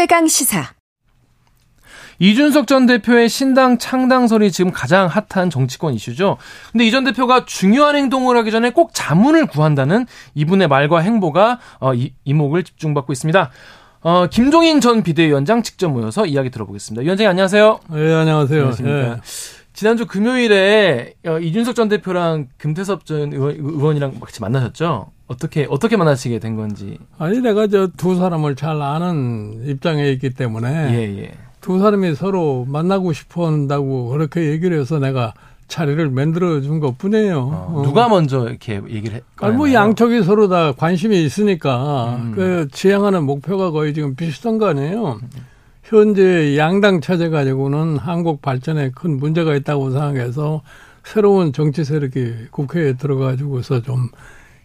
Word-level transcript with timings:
최강 0.00 0.26
시사. 0.28 0.64
이준석 2.20 2.66
전 2.66 2.86
대표의 2.86 3.28
신당 3.28 3.76
창당설이 3.76 4.50
지금 4.50 4.70
가장 4.72 5.06
핫한 5.06 5.50
정치권 5.50 5.92
이슈죠. 5.92 6.38
근데 6.72 6.86
이 6.86 6.90
전 6.90 7.04
대표가 7.04 7.44
중요한 7.44 7.96
행동을 7.96 8.34
하기 8.38 8.50
전에 8.50 8.70
꼭 8.70 8.92
자문을 8.94 9.44
구한다는 9.44 10.06
이분의 10.34 10.68
말과 10.68 11.00
행보가 11.00 11.58
어, 11.80 11.92
이, 11.92 12.14
이목을 12.24 12.62
집중받고 12.64 13.12
있습니다. 13.12 13.50
어, 14.00 14.26
김종인 14.30 14.80
전 14.80 15.02
비대위원장 15.02 15.62
직접 15.62 15.90
모여서 15.90 16.24
이야기 16.24 16.48
들어보겠습니다. 16.48 17.02
위원장님 17.02 17.28
안녕하세요. 17.28 17.80
네, 17.90 18.14
안녕하세요. 18.14 18.58
안녕하십니까. 18.58 19.16
네. 19.16 19.20
지난주 19.74 20.06
금요일에 20.06 21.12
어, 21.26 21.38
이준석 21.38 21.74
전 21.74 21.90
대표랑 21.90 22.48
금태섭 22.56 23.04
전 23.04 23.34
의원, 23.34 23.96
이랑 23.98 24.18
같이 24.18 24.40
만나셨죠? 24.40 25.12
어떻게 25.30 25.64
어떻게 25.70 25.96
만나시게 25.96 26.40
된 26.40 26.56
건지? 26.56 26.98
아니 27.18 27.38
내가 27.40 27.68
저 27.68 27.86
두 27.96 28.16
사람을 28.16 28.56
잘 28.56 28.82
아는 28.82 29.62
입장에 29.66 30.08
있기 30.10 30.30
때문에 30.30 30.68
예, 30.92 31.22
예. 31.22 31.32
두 31.60 31.78
사람이 31.78 32.16
서로 32.16 32.64
만나고 32.68 33.12
싶어 33.12 33.46
한다고 33.46 34.08
그렇게 34.08 34.50
얘기를 34.50 34.80
해서 34.80 34.98
내가 34.98 35.32
자리를 35.68 36.10
만들어 36.10 36.60
준 36.62 36.80
것 36.80 36.98
뿐이에요. 36.98 37.38
어, 37.38 37.82
누가 37.84 38.08
먼저 38.08 38.48
이렇게 38.48 38.80
얘기를 38.88 39.18
했? 39.18 39.22
아니, 39.36 39.54
뭐 39.56 39.72
양쪽이 39.72 40.24
서로 40.24 40.48
다 40.48 40.72
관심이 40.72 41.24
있으니까 41.24 42.16
음. 42.20 42.32
그 42.34 42.66
지향하는 42.72 43.22
목표가 43.22 43.70
거의 43.70 43.94
지금 43.94 44.16
비슷한 44.16 44.58
거 44.58 44.66
아니에요. 44.66 45.20
현재 45.84 46.56
양당 46.56 47.00
체제 47.00 47.28
가지고는 47.28 47.98
한국 47.98 48.42
발전에 48.42 48.90
큰 48.96 49.18
문제가 49.18 49.54
있다고 49.54 49.90
생각해서 49.92 50.62
새로운 51.04 51.52
정치 51.52 51.84
세력이 51.84 52.48
국회에 52.50 52.94
들어가지고서 52.94 53.82
좀 53.82 54.08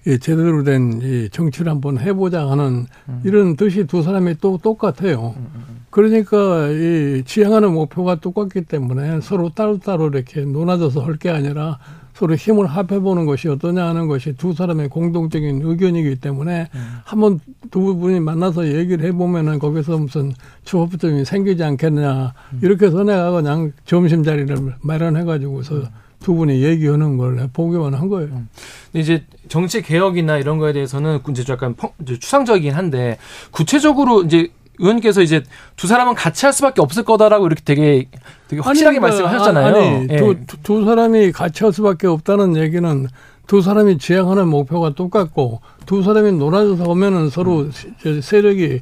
이 0.08 0.20
제대로 0.20 0.64
된 0.64 1.00
이 1.02 1.30
정치를 1.32 1.72
한번 1.72 1.98
해보자 1.98 2.48
하는 2.50 2.86
음. 3.10 3.22
이런 3.24 3.56
뜻이 3.56 3.86
두 3.88 4.04
사람이 4.04 4.36
또 4.40 4.58
똑같아요. 4.62 5.34
음, 5.38 5.48
음, 5.56 5.62
그러니까 5.90 6.70
이 6.70 7.24
지향하는 7.26 7.74
목표가 7.74 8.16
똑같기 8.16 8.66
때문에 8.66 9.22
서로 9.22 9.50
따로따로 9.50 10.10
이렇게 10.10 10.42
논하져서 10.42 11.02
할 11.02 11.18
게 11.18 11.30
아니라 11.30 11.80
서로 12.14 12.36
힘을 12.36 12.66
합해보는 12.68 13.26
것이 13.26 13.50
어떠냐 13.50 13.84
하는 13.88 14.08
것이 14.08 14.38
두 14.38 14.54
사람의 14.54 14.88
공동적인 14.90 15.62
의견이기 15.64 16.18
때문에 16.18 16.70
음. 16.74 16.80
한번 17.04 17.40
두 17.72 17.96
분이 17.98 18.20
만나서 18.22 18.68
얘기를 18.68 19.06
해보면은 19.08 19.60
거기서 19.60 19.98
무슨 19.98 20.34
추호점이 20.66 21.26
생기지 21.26 21.64
않겠냐 21.64 22.34
음. 22.54 22.60
이렇게 22.62 22.86
해서 22.86 23.04
내가 23.04 23.32
그냥 23.32 23.72
점심 23.86 24.24
자리를 24.24 24.56
마련해가지고서 24.82 25.76
음. 25.76 25.86
두 26.20 26.34
분이 26.34 26.64
얘기하는 26.64 27.18
걸 27.18 27.50
보기만 27.54 27.94
한 27.94 28.08
거예요. 28.10 28.30
음. 28.32 28.50
이제 28.94 29.24
정치 29.48 29.82
개혁이나 29.82 30.38
이런 30.38 30.58
거에 30.58 30.74
대해서는 30.74 31.20
이제 31.30 31.44
약간 31.50 31.76
추상적이긴 32.06 32.74
한데 32.74 33.18
구체적으로 33.52 34.24
이제 34.24 34.50
의원님께서 34.80 35.22
이제 35.22 35.44
두 35.76 35.88
사람은 35.88 36.16
같이 36.16 36.46
할 36.46 36.54
수밖에 36.54 36.82
없을 36.82 37.04
거다라고 37.04 37.46
이렇게 37.48 37.62
되게 37.64 38.10
되게 38.48 38.62
확실하게 38.62 38.98
아니, 38.98 39.00
그러니까 39.00 39.24
말씀하셨잖아요. 39.24 39.76
아니, 39.76 40.08
예. 40.10 40.18
두, 40.18 40.36
두 40.64 40.86
사람이 40.86 41.32
같이 41.32 41.64
할 41.64 41.72
수밖에 41.72 42.08
없다는 42.08 42.58
얘기는 42.58 43.08
두 43.48 43.62
사람이 43.62 43.98
지향하는 44.00 44.48
목표가 44.48 44.92
똑같고 44.92 45.62
두 45.86 46.04
사람이 46.04 46.34
놀아줘서 46.34 46.84
오면은 46.84 47.30
서로 47.30 47.70
음. 48.06 48.22
세력이 48.22 48.82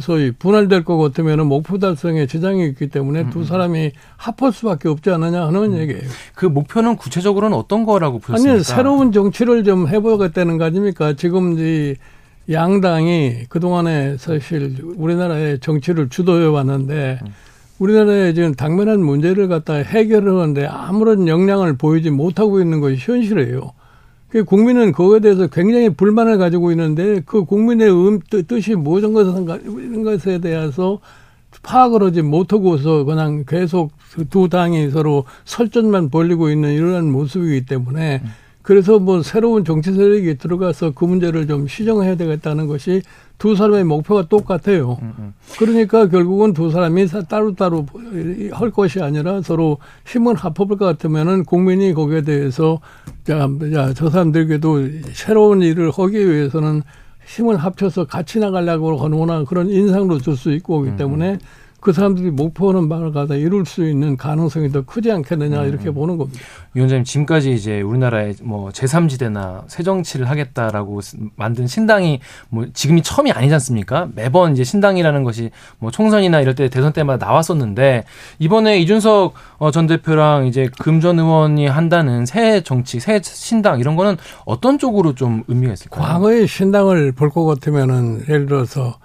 소위 0.00 0.30
분할될 0.32 0.84
것 0.84 0.98
같으면 0.98 1.46
목표 1.46 1.78
달성에 1.78 2.26
지장이 2.26 2.66
있기 2.68 2.88
때문에 2.88 3.22
음. 3.22 3.30
두 3.30 3.44
사람이 3.44 3.92
합할 4.16 4.52
수밖에 4.52 4.88
없지 4.88 5.10
않느냐 5.10 5.46
하는 5.46 5.72
음. 5.72 5.78
얘기예요. 5.78 6.02
그 6.34 6.46
목표는 6.46 6.96
구체적으로는 6.96 7.56
어떤 7.56 7.86
거라고 7.86 8.18
보셨습니까? 8.18 8.54
아니 8.54 8.64
새로운 8.64 9.12
정치를 9.12 9.64
좀 9.64 9.88
해보겠다는 9.88 10.58
거 10.58 10.64
아닙니까? 10.64 11.14
지금 11.14 11.58
이 11.58 11.94
양당이 12.50 13.46
그동안에 13.48 14.16
사실 14.18 14.76
우리나라의 14.96 15.60
정치를 15.60 16.08
주도해 16.08 16.46
왔는데 16.46 17.20
우리나라에 17.78 18.32
지금 18.34 18.54
당면한 18.54 19.00
문제를 19.00 19.48
갖다 19.48 19.74
해결을 19.74 20.34
하는데 20.34 20.66
아무런 20.66 21.28
역량을 21.28 21.76
보이지 21.76 22.10
못하고 22.10 22.60
있는 22.60 22.80
것이 22.80 22.96
현실이에요. 22.98 23.72
그 24.28 24.44
국민은 24.44 24.92
그거에 24.92 25.20
대해서 25.20 25.46
굉장히 25.46 25.88
불만을 25.88 26.36
가지고 26.38 26.70
있는데 26.72 27.22
그 27.24 27.44
국민의 27.44 27.90
음, 27.90 28.20
뜻이 28.46 28.74
무엇인 28.74 29.14
이런 29.16 30.02
것에 30.04 30.38
대해서 30.38 31.00
파악을 31.62 32.02
하지 32.02 32.22
못하고서 32.22 33.04
그냥 33.04 33.44
계속 33.46 33.90
두 34.30 34.48
당이 34.48 34.90
서로 34.90 35.24
설전만 35.44 36.10
벌리고 36.10 36.50
있는 36.50 36.74
이러한 36.74 37.10
모습이기 37.10 37.66
때문에 37.66 38.20
음. 38.22 38.30
그래서 38.68 38.98
뭐 38.98 39.22
새로운 39.22 39.64
정치 39.64 39.94
세력이 39.94 40.36
들어가서 40.36 40.90
그 40.90 41.06
문제를 41.06 41.46
좀 41.46 41.66
시정해야 41.66 42.16
되겠다는 42.16 42.66
것이 42.66 43.00
두 43.38 43.56
사람의 43.56 43.84
목표가 43.84 44.28
똑같아요. 44.28 44.98
음, 45.00 45.14
음. 45.18 45.34
그러니까 45.58 46.06
결국은 46.06 46.52
두 46.52 46.70
사람이 46.70 47.06
따로따로 47.30 47.86
할 48.52 48.70
것이 48.70 49.00
아니라 49.00 49.40
서로 49.40 49.78
힘을 50.04 50.34
합해볼 50.34 50.76
것 50.76 50.84
같으면은 50.84 51.44
국민이 51.46 51.94
거기에 51.94 52.20
대해서 52.20 52.78
자, 53.24 53.48
저 53.94 54.10
사람들에게도 54.10 54.80
새로운 55.14 55.62
일을 55.62 55.90
하기 55.90 56.30
위해서는 56.30 56.82
힘을 57.26 57.56
합쳐서 57.56 58.04
같이 58.04 58.38
나가려고 58.38 58.98
하는구나 58.98 59.44
그런 59.44 59.70
인상도 59.70 60.18
줄 60.18 60.36
수 60.36 60.52
있고 60.52 60.80
오기 60.80 60.90
음, 60.90 60.96
때문에 60.98 61.38
그 61.80 61.92
사람들이 61.92 62.30
목표하는 62.32 62.88
바를 62.88 63.12
갖다 63.12 63.34
이룰 63.36 63.64
수 63.64 63.88
있는 63.88 64.16
가능성이 64.16 64.70
더 64.72 64.82
크지 64.84 65.12
않겠느냐 65.12 65.62
음. 65.62 65.68
이렇게 65.68 65.90
보는 65.90 66.16
겁니다. 66.18 66.40
위원장님 66.74 67.04
지금까지 67.04 67.52
이제 67.52 67.80
우리나라의 67.80 68.34
뭐 68.42 68.70
제3지대나 68.70 69.62
새 69.68 69.82
정치를 69.84 70.28
하겠다라고 70.28 71.00
만든 71.36 71.66
신당이 71.66 72.20
뭐 72.48 72.66
지금이 72.72 73.02
처음이 73.02 73.30
아니지 73.30 73.54
않습니까? 73.54 74.08
매번 74.14 74.52
이제 74.52 74.64
신당이라는 74.64 75.22
것이 75.22 75.50
뭐 75.78 75.90
총선이나 75.90 76.40
이럴 76.40 76.54
때 76.54 76.68
대선 76.68 76.92
때마다 76.92 77.26
나왔었는데 77.26 78.04
이번에 78.40 78.78
이준석 78.80 79.34
어, 79.58 79.70
전 79.70 79.86
대표랑 79.86 80.46
이제 80.46 80.68
금 80.78 80.98
전 80.98 81.18
의원이 81.20 81.68
한다는 81.68 82.26
새 82.26 82.60
정치, 82.62 82.98
새 82.98 83.20
신당 83.22 83.78
이런 83.78 83.94
거는 83.94 84.16
어떤 84.44 84.78
쪽으로 84.78 85.14
좀 85.14 85.44
의미가 85.46 85.72
있을까요? 85.74 86.02
과거의 86.04 86.48
신당을 86.48 87.12
볼 87.12 87.28
것 87.30 87.44
같으면은 87.44 88.22
예를 88.28 88.46
들어서 88.46 88.98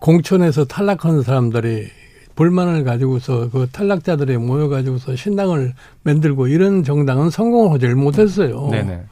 공천에서 0.00 0.64
탈락한 0.64 1.22
사람들이 1.22 1.88
불만을 2.34 2.84
가지고서 2.84 3.50
그 3.50 3.68
탈락자들이 3.70 4.38
모여가지고서 4.38 5.14
신당을 5.14 5.74
만들고 6.02 6.48
이런 6.48 6.82
정당은 6.82 7.30
성공을 7.30 7.72
하지 7.72 7.86
못했어요. 7.88 8.68
네네. 8.70 9.02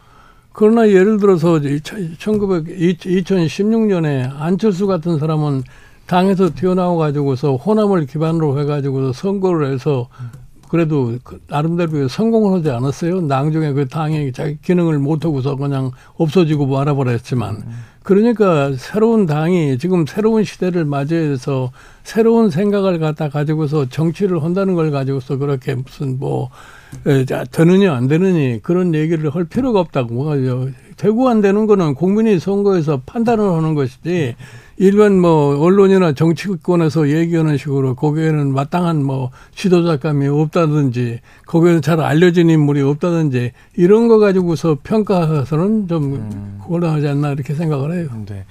그러나 0.53 0.88
예를 0.88 1.19
들어서 1.19 1.60
1900, 1.60 2.65
2016년에 2.65 4.31
안철수 4.41 4.87
같은 4.87 5.19
사람은 5.19 5.62
당에서 6.06 6.50
튀어나와 6.54 6.97
가지고서 6.97 7.56
호남을 7.56 8.06
기반으로 8.06 8.59
해가지고서 8.60 9.12
선거를 9.12 9.72
해서 9.72 10.09
그래도 10.69 11.19
그 11.22 11.41
나름대로 11.49 12.09
성공을 12.09 12.59
하지 12.59 12.70
않았어요. 12.70 13.20
나중에 13.22 13.72
그 13.72 13.87
당이 13.87 14.32
자기 14.32 14.59
기능을 14.62 14.99
못하고서 14.99 15.56
그냥 15.56 15.91
없어지고 16.16 16.66
말아버렸지만. 16.66 17.56
음. 17.56 17.97
그러니까 18.08 18.72
새로운 18.78 19.26
당이 19.26 19.76
지금 19.76 20.06
새로운 20.06 20.42
시대를 20.42 20.86
맞이해서 20.86 21.72
새로운 22.04 22.48
생각을 22.48 22.98
갖다 22.98 23.28
가지고서 23.28 23.86
정치를 23.91 24.42
한다는 24.42 24.74
걸 24.74 24.91
가지고서 24.91 25.36
그렇게 25.36 25.74
무슨 25.74 26.19
뭐 26.19 26.48
되느냐 27.52 27.92
안 27.92 28.08
되느니 28.08 28.60
그런 28.62 28.94
얘기를 28.94 29.28
할 29.28 29.44
필요가 29.44 29.80
없다고 29.80 30.30
하죠. 30.30 30.70
되고 30.98 31.28
안 31.28 31.41
되는 31.41 31.66
거는 31.66 31.94
국민이 31.94 32.38
선거에서 32.38 33.00
판단을 33.06 33.53
하는 33.53 33.75
것이지 33.75 34.34
일반 34.76 35.19
뭐 35.19 35.59
언론이나 35.59 36.12
정치권에서 36.12 37.09
얘기하는 37.10 37.56
식으로 37.56 37.94
거기에는 37.94 38.52
마땅한 38.52 39.02
뭐 39.02 39.31
지도자감이 39.55 40.28
없다든지 40.28 41.20
거기에는 41.46 41.82
잘 41.82 42.00
알려진 42.00 42.50
인물이 42.50 42.82
없다든지 42.82 43.52
이런 43.76 44.08
거 44.08 44.19
가지고서 44.19 44.78
평가해서는 44.82 45.88
좀 45.88 46.14
음. 46.14 46.61
곤란하지 46.62 47.08
않나 47.08 47.32
이렇게 47.32 47.55
생각을 47.55 47.93
해요. 47.93 48.08
네. 48.26 48.44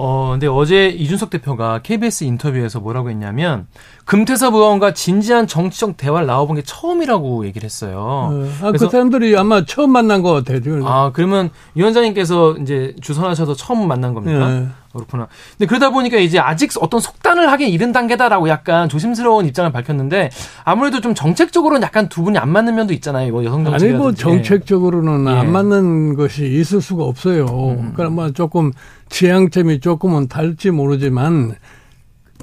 어, 0.00 0.30
근데 0.30 0.46
어제 0.46 0.88
이준석 0.88 1.28
대표가 1.30 1.82
KBS 1.82 2.22
인터뷰에서 2.22 2.78
뭐라고 2.78 3.10
했냐면 3.10 3.66
금태섭 4.08 4.54
의원과 4.54 4.94
진지한 4.94 5.46
정치적 5.46 5.98
대화를 5.98 6.26
나와본 6.26 6.56
게 6.56 6.62
처음이라고 6.62 7.44
얘기를 7.44 7.66
했어요. 7.66 8.30
네. 8.32 8.50
아, 8.62 8.72
그 8.72 8.78
사람들이 8.78 9.36
아마 9.36 9.66
처음 9.66 9.90
만난 9.90 10.22
것 10.22 10.32
같아요. 10.32 10.82
아, 10.86 11.10
그러면 11.12 11.50
위원장님께서 11.74 12.56
이제 12.62 12.96
주선하셔서 13.02 13.52
처음 13.52 13.86
만난 13.86 14.14
겁니까? 14.14 14.48
네. 14.48 14.68
그렇구나. 14.94 15.28
근데 15.58 15.66
그러다 15.66 15.90
보니까 15.90 16.16
이제 16.16 16.38
아직 16.38 16.72
어떤 16.80 17.00
속단을 17.00 17.52
하기 17.52 17.68
이른 17.68 17.92
단계다라고 17.92 18.48
약간 18.48 18.88
조심스러운 18.88 19.44
입장을 19.44 19.70
밝혔는데 19.70 20.30
아무래도 20.64 21.02
좀 21.02 21.14
정책적으로는 21.14 21.82
약간 21.82 22.08
두 22.08 22.22
분이 22.22 22.38
안 22.38 22.48
맞는 22.48 22.76
면도 22.76 22.94
있잖아요. 22.94 23.30
뭐 23.30 23.44
여성 23.44 23.62
정책 23.62 23.90
아니 23.90 23.94
뭐 23.94 24.14
정책적으로는 24.14 25.30
예. 25.30 25.38
안 25.38 25.52
맞는 25.52 26.16
것이 26.16 26.46
있을 26.46 26.80
수가 26.80 27.04
없어요. 27.04 27.44
음. 27.44 27.92
그러니까 27.94 28.08
뭐 28.08 28.30
조금 28.30 28.72
지향점이 29.10 29.80
조금은 29.80 30.28
다를지 30.28 30.70
모르지만 30.70 31.56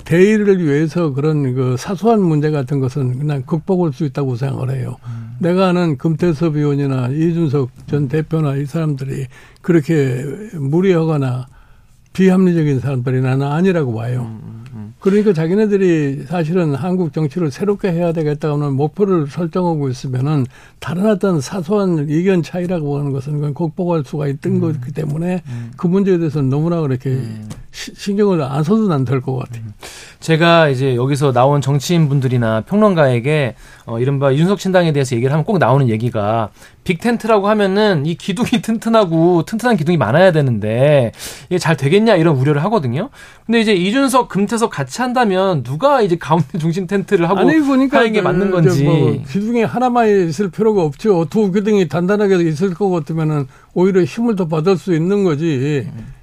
대의를 0.03 0.63
위해서 0.63 1.13
그런 1.13 1.55
그 1.55 1.75
사소한 1.77 2.21
문제 2.21 2.51
같은 2.51 2.79
것은 2.79 3.17
그냥 3.17 3.43
극복할 3.43 3.93
수 3.93 4.05
있다고 4.05 4.35
생각을 4.35 4.71
해요. 4.71 4.97
음. 5.07 5.35
내가 5.39 5.69
아는 5.69 5.97
금태섭 5.97 6.55
의원이나 6.55 7.09
이준석 7.09 7.87
전 7.87 8.07
대표나 8.07 8.55
이 8.57 8.65
사람들이 8.65 9.27
그렇게 9.61 10.23
무리하거나 10.53 11.47
비합리적인 12.15 12.79
사람들이 12.79 13.21
나는 13.21 13.45
아니라고 13.45 13.93
봐요. 13.93 14.21
음, 14.21 14.39
음, 14.43 14.65
음. 14.73 14.93
그러니까 14.99 15.33
자기네들이 15.33 16.23
사실은 16.27 16.73
한국 16.73 17.11
정치를 17.13 17.51
새롭게 17.51 17.91
해야 17.91 18.13
되겠다는 18.13 18.73
목표를 18.73 19.27
설정하고 19.27 19.89
있으면은 19.89 20.45
다른 20.79 21.05
어떤 21.07 21.41
사소한 21.41 22.05
의견 22.09 22.41
차이라고 22.41 22.97
하는 22.97 23.11
것은 23.11 23.33
그건 23.33 23.53
극복할 23.53 24.03
수가 24.05 24.27
있던 24.27 24.53
음. 24.53 24.59
거기 24.61 24.91
때문에 24.93 25.43
음. 25.47 25.71
그 25.75 25.87
문제에 25.87 26.17
대해서는 26.17 26.49
너무나 26.49 26.79
그렇게 26.81 27.09
음. 27.09 27.49
신경을 27.71 28.41
안 28.41 28.63
써도 28.63 28.87
난 28.87 29.03
될 29.03 29.19
것 29.19 29.35
같아요. 29.35 29.63
음. 29.65 29.73
제가 30.21 30.69
이제 30.69 30.95
여기서 30.95 31.33
나온 31.33 31.59
정치인 31.61 32.07
분들이나 32.07 32.61
평론가에게 32.61 33.55
어, 33.85 33.99
이른바 33.99 34.33
윤석 34.33 34.59
신당에 34.59 34.91
대해서 34.91 35.15
얘기를 35.15 35.31
하면 35.31 35.45
꼭 35.45 35.59
나오는 35.59 35.89
얘기가 35.89 36.49
빅 36.83 36.99
텐트라고 36.99 37.47
하면은 37.49 38.05
이 38.05 38.15
기둥이 38.15 38.61
튼튼하고 38.63 39.43
튼튼한 39.45 39.77
기둥이 39.77 39.97
많아야 39.97 40.31
되는데 40.31 41.11
이게 41.49 41.59
잘 41.59 41.77
되겠냐 41.77 42.15
이런 42.15 42.35
우려를 42.35 42.63
하거든요. 42.65 43.09
근데 43.45 43.61
이제 43.61 43.73
이준석, 43.73 44.29
금태석 44.29 44.71
같이 44.71 45.01
한다면 45.01 45.63
누가 45.63 46.01
이제 46.01 46.17
가운데 46.17 46.57
중심 46.57 46.87
텐트를 46.87 47.29
하고 47.29 47.39
아니, 47.39 47.59
보니까 47.59 47.99
하는 47.99 48.11
게 48.11 48.21
맞는 48.21 48.47
그, 48.47 48.51
건지. 48.51 48.83
뭐 48.83 49.23
기둥이 49.29 49.63
하나만 49.63 50.29
있을 50.29 50.49
필요가 50.49 50.81
없죠. 50.81 51.25
두 51.29 51.51
기둥이 51.51 51.87
단단하게 51.87 52.37
있을 52.49 52.73
것 52.73 52.89
같으면은 52.89 53.47
오히려 53.73 54.03
힘을 54.03 54.35
더 54.35 54.47
받을 54.47 54.77
수 54.77 54.95
있는 54.95 55.23
거지. 55.23 55.87
음. 55.93 56.15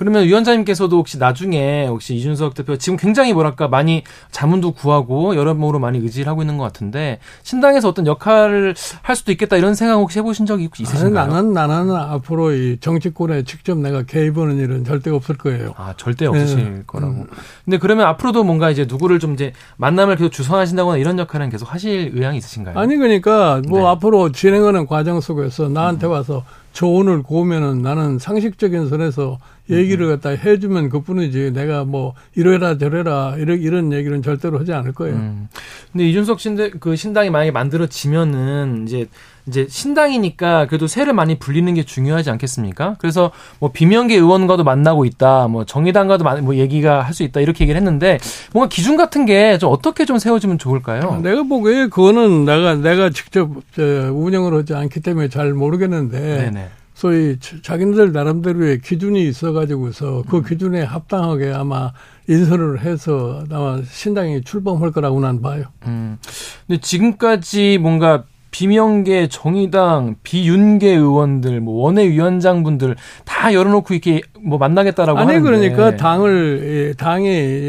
그러면 0.00 0.24
위원장님께서도 0.24 0.96
혹시 0.96 1.18
나중에 1.18 1.86
혹시 1.86 2.14
이준석 2.14 2.54
대표 2.54 2.78
지금 2.78 2.96
굉장히 2.96 3.34
뭐랄까 3.34 3.68
많이 3.68 4.02
자문도 4.30 4.72
구하고 4.72 5.36
여러모로 5.36 5.78
많이 5.78 5.98
의지를 5.98 6.26
하고 6.26 6.40
있는 6.40 6.56
것 6.56 6.64
같은데 6.64 7.18
신당에서 7.42 7.90
어떤 7.90 8.06
역할을 8.06 8.74
할 9.02 9.14
수도 9.14 9.30
있겠다 9.30 9.58
이런 9.58 9.74
생각 9.74 9.96
혹시 9.96 10.18
해보신 10.18 10.46
적이 10.46 10.64
혹시 10.64 10.84
있으신가요? 10.84 11.26
나는 11.26 11.52
나는 11.52 11.94
앞으로 11.94 12.54
이 12.54 12.78
정치권에 12.80 13.44
직접 13.44 13.76
내가 13.76 14.04
개입하는 14.04 14.56
일은 14.56 14.84
절대 14.84 15.10
없을 15.10 15.36
거예요. 15.36 15.74
아 15.76 15.92
절대 15.98 16.24
없으실 16.24 16.56
네. 16.56 16.82
거라고. 16.86 17.12
음. 17.12 17.26
근데 17.66 17.76
그러면 17.76 18.06
앞으로도 18.06 18.42
뭔가 18.42 18.70
이제 18.70 18.86
누구를 18.88 19.18
좀 19.18 19.34
이제 19.34 19.52
만남을 19.76 20.16
계속 20.16 20.30
주선하신다거나 20.30 20.96
이런 20.96 21.18
역할은 21.18 21.50
계속 21.50 21.74
하실 21.74 22.12
의향이 22.14 22.38
있으신가요? 22.38 22.78
아니 22.78 22.96
그러니까 22.96 23.60
뭐 23.68 23.80
네. 23.80 23.86
앞으로 23.88 24.32
진행하는 24.32 24.86
과정 24.86 25.20
속에서 25.20 25.68
나한테 25.68 26.06
음. 26.06 26.12
와서 26.12 26.42
조언을 26.72 27.22
구우면은 27.22 27.82
나는 27.82 28.18
상식적인 28.18 28.88
선에서 28.88 29.38
얘기를 29.70 30.06
음. 30.06 30.10
갖다 30.10 30.30
해주면 30.30 30.88
그뿐이지 30.88 31.52
내가 31.54 31.84
뭐 31.84 32.14
이래라 32.34 32.78
저래라 32.78 33.34
이런 33.38 33.60
이런 33.60 33.92
얘기는 33.92 34.22
절대로 34.22 34.58
하지 34.58 34.72
않을 34.72 34.92
거예요. 34.92 35.16
음. 35.16 35.48
근데 35.92 36.08
이준석 36.08 36.40
신대 36.40 36.70
그 36.70 36.96
신당이 36.96 37.30
만약에 37.30 37.50
만들어지면은 37.50 38.84
이제 38.86 39.06
이제 39.46 39.66
신당이니까 39.68 40.66
그래도 40.66 40.86
세를 40.86 41.12
많이 41.12 41.38
불리는 41.38 41.72
게 41.74 41.82
중요하지 41.82 42.30
않겠습니까? 42.30 42.96
그래서 42.98 43.32
뭐 43.58 43.72
비명계 43.72 44.14
의원과도 44.14 44.62
만나고 44.64 45.04
있다, 45.06 45.48
뭐 45.48 45.64
정의당과도 45.64 46.24
뭐 46.42 46.54
얘기가 46.56 47.00
할 47.02 47.14
수 47.14 47.22
있다 47.24 47.40
이렇게 47.40 47.64
얘기를 47.64 47.76
했는데 47.76 48.18
뭔가 48.52 48.68
기준 48.68 48.96
같은 48.96 49.26
게 49.26 49.58
좀 49.58 49.72
어떻게 49.72 50.04
좀 50.04 50.18
세워지면 50.18 50.58
좋을까요? 50.58 51.20
내가 51.22 51.42
보기에 51.42 51.88
그거는 51.88 52.44
내가 52.44 52.76
내가 52.76 53.10
직접 53.10 53.50
운영을 53.78 54.54
하지 54.54 54.74
않기 54.74 55.00
때문에 55.00 55.28
잘 55.28 55.52
모르겠는데. 55.54 56.18
네네. 56.20 56.68
소위 57.00 57.38
자기네들 57.62 58.12
나름대로의 58.12 58.82
기준이 58.82 59.26
있어가지고서 59.26 60.24
그 60.28 60.36
음. 60.36 60.44
기준에 60.44 60.82
합당하게 60.82 61.50
아마 61.50 61.92
인선을 62.28 62.82
해서 62.82 63.42
아마 63.50 63.80
신당이 63.82 64.42
출범할 64.42 64.92
거라고 64.92 65.18
난 65.18 65.40
봐요. 65.40 65.64
음. 65.86 66.18
근데 66.66 66.78
지금까지 66.78 67.78
뭔가 67.80 68.24
비명계, 68.50 69.28
정의당, 69.28 70.16
비윤계 70.24 70.90
의원들, 70.90 71.62
뭐 71.62 71.84
원외위원장분들 71.84 72.96
다 73.24 73.54
열어놓고 73.54 73.94
이렇게 73.94 74.20
뭐 74.38 74.58
만나겠다라고 74.58 75.20
아니 75.20 75.36
하는데. 75.36 75.42
그러니까 75.42 75.96
당을 75.96 76.96
당이 76.98 77.28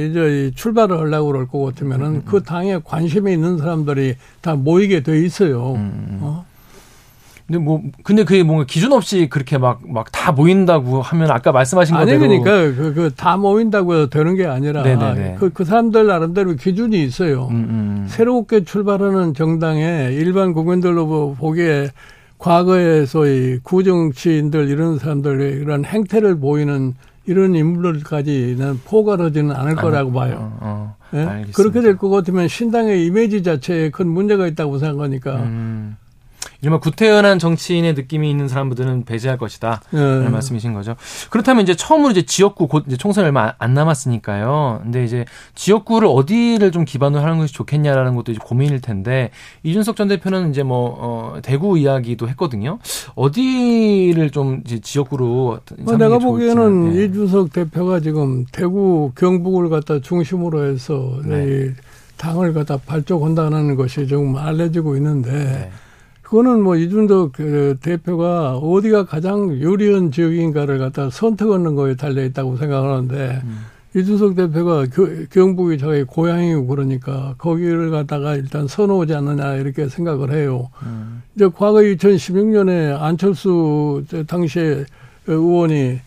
이제 0.09 0.51
출발을 0.55 0.99
하려고 0.99 1.27
그럴 1.27 1.47
것 1.47 1.63
같으면은 1.63 2.05
음, 2.05 2.15
음. 2.15 2.21
그 2.25 2.43
당에 2.43 2.79
관심이 2.83 3.31
있는 3.31 3.59
사람들이 3.59 4.15
다 4.41 4.55
모이게 4.55 5.03
돼 5.03 5.23
있어요. 5.23 5.75
음. 5.75 6.17
어? 6.19 6.50
근데 7.51 7.57
뭐 7.65 7.81
근데 8.03 8.23
그게 8.23 8.43
뭔가 8.43 8.63
기준 8.65 8.93
없이 8.93 9.27
그렇게 9.29 9.57
막 9.57 9.81
막 9.85 10.09
다 10.11 10.31
모인다고 10.31 11.01
하면 11.01 11.31
아까 11.31 11.51
말씀하신 11.51 11.95
아니, 11.95 12.05
거대로 12.05 12.23
아니 12.31 12.41
그러니까 12.41 12.93
그다 12.93 13.35
그 13.35 13.41
모인다고 13.41 14.07
되는 14.07 14.35
게 14.35 14.45
아니라 14.45 14.83
그그 15.35 15.51
그 15.53 15.65
사람들 15.65 16.07
나름대로 16.07 16.55
기준이 16.55 17.03
있어요. 17.03 17.47
음, 17.51 17.55
음. 17.55 18.05
새롭게 18.07 18.63
출발하는 18.63 19.33
정당에 19.33 20.09
일반 20.13 20.53
국민들로 20.53 21.35
보기에 21.37 21.89
과거에서의 22.37 23.59
구정치인들 23.63 24.69
이런 24.69 24.97
사람들의 24.97 25.53
이런 25.53 25.83
행태를 25.85 26.39
보이는 26.39 26.93
이런 27.25 27.55
인물들까지는 27.55 28.81
포괄하지는 28.85 29.55
않을 29.55 29.75
거라고 29.75 30.11
봐요. 30.11 30.51
어, 30.59 30.95
어, 31.11 31.11
네? 31.11 31.45
그렇게 31.53 31.81
될 31.81 31.97
것 31.97 32.09
같으면 32.09 32.47
신당의 32.47 33.05
이미지 33.05 33.43
자체에 33.43 33.89
큰 33.91 34.07
문제가 34.07 34.47
있다고 34.47 34.77
생각하니까 34.79 35.35
음. 35.37 35.97
이른바 36.61 36.79
구태연한 36.79 37.39
정치인의 37.39 37.95
느낌이 37.95 38.29
있는 38.29 38.47
사람들은 38.47 39.05
배제할 39.05 39.37
것이다. 39.37 39.81
네. 39.91 39.99
라는 39.99 40.31
말씀이신 40.31 40.73
거죠. 40.73 40.95
그렇다면 41.31 41.63
이제 41.63 41.75
처음으로 41.75 42.11
이제 42.11 42.21
지역구 42.21 42.67
곧 42.67 42.83
이제 42.87 42.97
총선이 42.97 43.25
얼마 43.25 43.53
안 43.57 43.73
남았으니까요. 43.73 44.81
근데 44.83 45.03
이제 45.03 45.25
지역구를 45.55 46.07
어디를 46.07 46.71
좀 46.71 46.85
기반으로 46.85 47.23
하는 47.23 47.39
것이 47.39 47.53
좋겠냐라는 47.53 48.15
것도 48.15 48.31
이제 48.31 48.39
고민일 48.43 48.79
텐데 48.79 49.31
이준석 49.63 49.95
전 49.95 50.07
대표는 50.07 50.51
이제 50.51 50.61
뭐 50.61 50.95
어, 50.99 51.41
대구 51.41 51.79
이야기도 51.79 52.29
했거든요. 52.29 52.77
어디를 53.15 54.29
좀 54.29 54.61
이제 54.65 54.79
지역구로 54.79 55.59
어, 55.87 55.97
내가 55.97 56.19
보기에는 56.19 56.93
네. 56.93 57.05
이준석 57.05 57.53
대표가 57.53 57.99
지금 58.01 58.45
대구 58.51 59.11
경북을 59.15 59.69
갖다 59.69 59.99
중심으로 59.99 60.65
해서 60.65 61.19
네. 61.25 61.73
당을 62.17 62.53
갖다 62.53 62.77
발족한다는 62.77 63.75
것이 63.75 64.05
좀 64.05 64.37
알려지고 64.37 64.95
있는데 64.97 65.31
네. 65.31 65.71
그거는 66.31 66.63
뭐 66.63 66.77
이준석 66.77 67.33
그 67.33 67.75
대표가 67.81 68.55
어디가 68.55 69.03
가장 69.03 69.51
유리한 69.51 70.13
지역인가를 70.13 70.79
갖다 70.79 71.09
선택하는 71.09 71.75
거에 71.75 71.97
달려 71.97 72.23
있다고 72.23 72.55
생각하는데 72.55 73.41
음. 73.43 73.65
이준석 73.93 74.37
대표가 74.37 74.85
그 74.89 75.27
경북이 75.29 75.77
자기 75.77 76.03
고향이고 76.03 76.67
그러니까 76.67 77.35
거기를 77.37 77.91
갖다가 77.91 78.35
일단 78.35 78.65
선호하지 78.65 79.13
않느냐 79.13 79.55
이렇게 79.55 79.89
생각을 79.89 80.31
해요. 80.31 80.69
음. 80.83 81.21
이제 81.35 81.49
과거 81.49 81.79
2016년에 81.79 82.97
안철수 82.97 84.05
당시에 84.25 84.85
의원이 85.27 85.99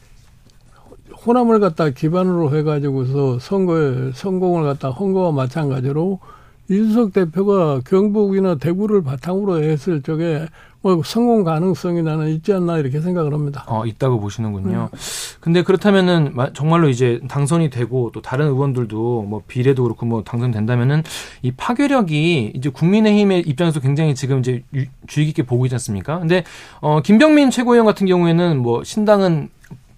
호남을 1.27 1.61
갖다 1.61 1.91
기반으로 1.91 2.57
해가지고서 2.57 3.41
선거에 3.41 4.13
성공을 4.15 4.65
갖다 4.65 4.89
한 4.89 5.13
거와 5.13 5.33
마찬가지로 5.33 6.19
이준석 6.69 7.13
대표가 7.13 7.81
경북이나 7.87 8.57
대구를 8.57 9.03
바탕으로 9.03 9.63
했을 9.63 10.03
적에 10.03 10.47
뭐 10.85 11.01
성공 11.03 11.45
가능성이 11.45 12.03
나는 12.03 12.29
있지 12.29 12.53
않나 12.53 12.77
이렇게 12.77 13.01
생각을 13.01 13.33
합니다. 13.33 13.65
어, 13.69 13.87
있다고 13.87 14.21
보시는군요. 14.21 14.91
음. 14.93 14.99
근데 15.41 15.63
그렇다면은 15.63 16.35
정말로 16.53 16.91
이제 16.91 17.21
당선이 17.27 17.71
되고 17.71 18.11
또 18.13 18.21
다른 18.21 18.49
의원들도 18.49 19.23
뭐 19.23 19.43
비례도 19.49 19.83
그렇고 19.83 20.05
뭐 20.05 20.23
당선된다면은 20.25 21.03
이 21.41 21.53
파괴력이 21.53 22.53
이제 22.55 22.69
국민의힘의 22.69 23.45
입장에서 23.47 23.81
굉장히 23.81 24.15
지금 24.15 24.41
이제 24.41 24.63
주의 25.07 25.27
깊게 25.27 25.45
보고 25.45 25.65
있지 25.65 25.75
않습니까? 25.75 26.19
근데 26.19 26.45
어 26.83 27.01
김병민 27.01 27.51
최고위원 27.51 27.87
같은 27.87 28.07
경우에는 28.07 28.59
뭐 28.59 28.85
신당은 28.85 29.49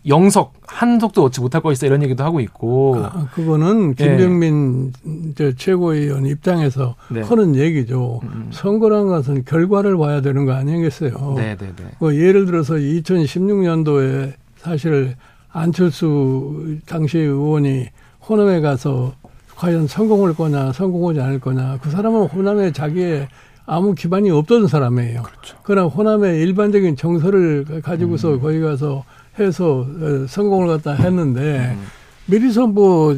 영석 0.06 0.54
한석도 0.66 1.24
얻지 1.24 1.40
못할 1.40 1.62
것이다 1.62 1.86
이런 1.86 2.02
얘기도 2.02 2.22
하고 2.22 2.40
있고 2.40 2.96
아, 2.98 3.28
그거는 3.32 3.94
예. 3.98 4.04
김병민 4.04 4.92
네. 5.34 5.54
최고위원 5.56 6.26
입장에서 6.26 6.94
네. 7.08 7.22
하는 7.22 7.56
얘기죠. 7.56 8.20
음, 8.22 8.28
음. 8.32 8.48
선거란 8.52 9.06
것은 9.08 9.44
결과를 9.44 9.96
봐야 9.96 10.20
되는 10.20 10.44
거 10.44 10.52
아니겠어요. 10.52 11.34
네, 11.36 11.56
네, 11.56 11.72
네. 11.76 11.84
뭐 11.98 12.14
예를 12.14 12.46
들어서 12.46 12.74
2016년도에 12.74 14.32
사실 14.58 15.16
안철수 15.50 16.78
당시 16.86 17.18
의원이 17.18 17.86
호남에 18.28 18.60
가서 18.60 19.14
과연 19.56 19.86
성공할 19.86 20.34
거냐 20.34 20.72
성공하지 20.72 21.20
않을 21.20 21.40
거냐 21.40 21.78
그 21.80 21.90
사람은 21.90 22.26
호남에 22.26 22.72
자기의 22.72 23.28
아무 23.64 23.94
기반이 23.94 24.30
없던 24.30 24.68
사람이에요. 24.68 25.22
그렇죠. 25.22 25.56
그러나 25.64 25.88
호남의 25.88 26.40
일반적인 26.40 26.96
정서를 26.96 27.82
가지고서 27.82 28.34
음. 28.34 28.40
거기 28.40 28.60
가서 28.60 29.04
해서 29.38 29.86
어, 29.86 30.26
성공을 30.28 30.68
갖다 30.68 30.92
했는데 30.92 31.76
음. 31.76 31.86
미리서 32.28 32.66
뭐 32.66 33.14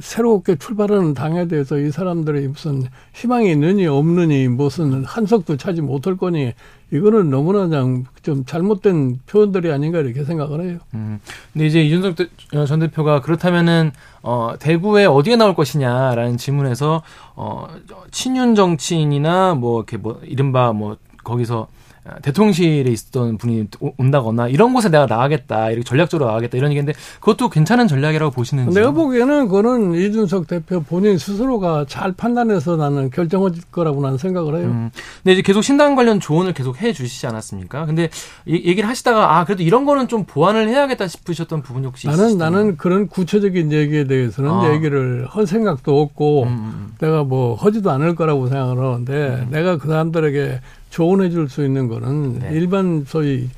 새롭게 0.00 0.56
출발하는 0.56 1.14
당에 1.14 1.46
대해서 1.46 1.78
이 1.78 1.92
사람들이 1.92 2.48
무슨 2.48 2.82
희망이 3.12 3.52
있느니 3.52 3.86
없느니 3.86 4.48
무슨 4.48 5.04
한석도 5.04 5.56
차지 5.56 5.80
못할 5.80 6.16
거니 6.16 6.52
이거는 6.92 7.30
너무나 7.30 7.68
좀 8.22 8.44
잘못된 8.44 9.20
표현들이 9.26 9.70
아닌가 9.70 10.00
이렇게 10.00 10.24
생각을 10.24 10.64
해요. 10.64 10.78
음. 10.94 11.20
근데 11.52 11.66
이제 11.66 11.80
이준석 11.82 12.16
어, 12.54 12.64
전 12.66 12.80
대표가 12.80 13.20
그렇다면은 13.20 13.92
어 14.22 14.54
대구에 14.58 15.04
어디에 15.04 15.36
나올 15.36 15.54
것이냐라는 15.54 16.36
질문에서 16.36 17.02
어 17.36 17.68
친윤 18.10 18.56
정치인이나 18.56 19.54
뭐 19.54 19.80
이렇게 19.80 19.96
뭐 19.96 20.20
이른바 20.24 20.72
뭐 20.72 20.96
거기서 21.22 21.68
대통령실에 22.22 22.90
있었던 22.90 23.38
분이 23.38 23.68
온다거나 23.96 24.48
이런 24.48 24.74
곳에 24.74 24.90
내가 24.90 25.06
나가겠다 25.06 25.70
이렇게 25.70 25.84
전략적으로 25.84 26.28
나가겠다 26.28 26.58
이런 26.58 26.70
얘기인데 26.70 26.92
그것도 27.20 27.48
괜찮은 27.48 27.88
전략이라고 27.88 28.30
보시는지 28.30 28.74
내가 28.74 28.90
보기에는 28.90 29.48
그거는 29.48 29.94
이준석 29.94 30.46
대표 30.46 30.82
본인 30.82 31.16
스스로가 31.16 31.86
잘 31.88 32.12
판단해서 32.12 32.76
나는 32.76 33.08
결정할 33.08 33.52
거라고 33.70 34.02
나는 34.02 34.18
생각을 34.18 34.56
해요. 34.56 34.66
음. 34.66 34.90
근데 35.22 35.32
이제 35.32 35.42
계속 35.42 35.62
신당 35.62 35.94
관련 35.94 36.20
조언을 36.20 36.52
계속 36.52 36.80
해 36.82 36.92
주시지 36.92 37.26
않았습니까? 37.26 37.86
근데 37.86 38.10
얘기를 38.46 38.86
하시다가 38.86 39.38
아 39.38 39.44
그래도 39.44 39.62
이런 39.62 39.86
거는 39.86 40.08
좀 40.08 40.24
보완을 40.24 40.68
해야겠다 40.68 41.08
싶으셨던 41.08 41.62
부분이 41.62 41.86
혹시 41.86 42.06
나는 42.06 42.26
있으시죠? 42.26 42.44
나는 42.44 42.76
그런 42.76 43.08
구체적인 43.08 43.72
얘기에 43.72 44.04
대해서는 44.04 44.50
아. 44.50 44.74
얘기를 44.74 45.26
할 45.28 45.46
생각도 45.46 46.02
없고 46.02 46.42
음. 46.42 46.48
음, 46.48 46.54
음. 46.54 46.94
내가 47.00 47.24
뭐 47.24 47.54
하지도 47.54 47.90
않을 47.90 48.14
거라고 48.14 48.48
생각을 48.48 48.78
하는데 48.78 49.12
음. 49.12 49.48
내가 49.50 49.78
그 49.78 49.88
사람들에게 49.88 50.60
조언해 50.94 51.28
줄 51.28 51.48
수 51.48 51.64
있는 51.64 51.88
거는 51.88 52.38
네. 52.38 52.50
일반 52.52 53.04
소위 53.04 53.48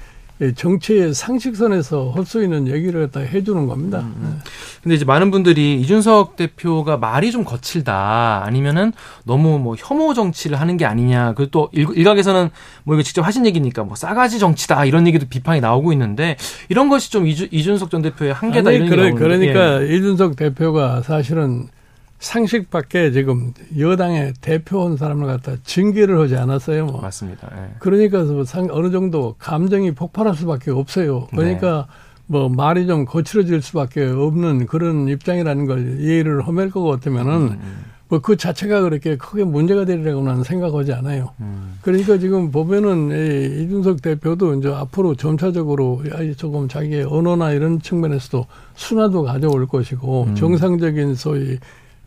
정치의 0.55 1.12
상식선에서 1.12 2.12
할 2.14 2.25
수 2.25 2.43
있는 2.43 2.66
얘기를 2.66 3.02
갖다 3.02 3.21
해주는 3.21 3.66
겁니다. 3.66 3.99
음, 4.00 4.14
음. 4.16 4.40
네. 4.43 4.50
근데 4.83 4.95
이제 4.95 5.05
많은 5.05 5.31
분들이 5.31 5.78
이준석 5.83 6.37
대표가 6.37 6.97
말이 6.97 7.31
좀 7.31 7.45
거칠다 7.45 8.43
아니면은 8.45 8.93
너무 9.25 9.59
뭐 9.59 9.76
혐오 9.78 10.14
정치를 10.14 10.59
하는 10.59 10.78
게 10.78 10.87
아니냐 10.87 11.35
그리고 11.35 11.50
또 11.50 11.69
일각에서는 11.73 12.49
뭐 12.85 12.95
이거 12.95 13.02
직접 13.02 13.21
하신 13.21 13.45
얘기니까 13.45 13.85
뭐 13.85 13.97
싸가지 13.97 14.38
정치다 14.38 14.87
이런 14.87 15.07
얘기도 15.07 15.26
비판이 15.28 15.61
나오고 15.61 15.93
있는데 15.93 16.37
이런 16.71 16.88
것이 16.88 17.11
좀 17.11 17.26
이주, 17.26 17.49
이준석 17.50 17.90
전 17.90 18.00
대표의 18.00 18.33
한계다 18.33 18.71
아니, 18.71 18.76
이런 18.78 18.88
그래, 18.88 19.12
그러니까 19.12 19.83
예. 19.83 19.95
이준석 19.95 20.37
대표가 20.37 21.02
사실은 21.02 21.69
상식 22.18 22.70
밖에 22.70 23.11
지금 23.12 23.52
여당의 23.78 24.35
대표한 24.40 24.96
사람을 24.96 25.26
갖다 25.26 25.56
징계를 25.64 26.18
하지 26.18 26.37
않았어요. 26.37 26.87
뭐. 26.87 27.00
맞습니다. 27.00 27.49
네. 27.54 27.75
그러니까 27.78 28.25
상, 28.44 28.68
어느 28.70 28.90
정도 28.90 29.35
감정이 29.38 29.92
폭발할 29.92 30.35
수밖에 30.35 30.70
없어요. 30.70 31.26
그러니까 31.30 31.87
네. 31.88 32.06
뭐 32.28 32.49
말이 32.49 32.87
좀 32.87 33.04
거칠어질 33.04 33.62
수밖에 33.62 34.04
없는 34.04 34.66
그런 34.66 35.08
입장이라는 35.08 35.66
걸 35.66 36.00
이해를 36.00 36.46
허맬 36.46 36.70
것 36.70 36.82
같으면은 36.82 37.32
음, 37.32 37.61
음. 37.62 37.85
뭐그 38.08 38.37
자체가 38.37 38.82
그렇게 38.82 39.16
크게 39.16 39.44
문제가 39.44 39.85
되리라고는 39.85 40.44
생각하지 40.44 40.92
않아요. 40.94 41.30
음. 41.40 41.78
그러니까 41.82 42.18
지금 42.18 42.50
보면은 42.50 43.11
이 43.11 43.62
이준석 43.62 44.02
대표도 44.02 44.54
이제 44.54 44.68
앞으로 44.68 45.14
점차적으로 45.16 46.02
조금 46.37 46.68
자기의 46.68 47.04
언어나 47.04 47.52
이런 47.52 47.80
측면에서도 47.80 48.46
순화도 48.75 49.23
가져올 49.25 49.66
것이고 49.66 50.25
음. 50.25 50.35
정상적인 50.35 51.14
소위 51.14 51.58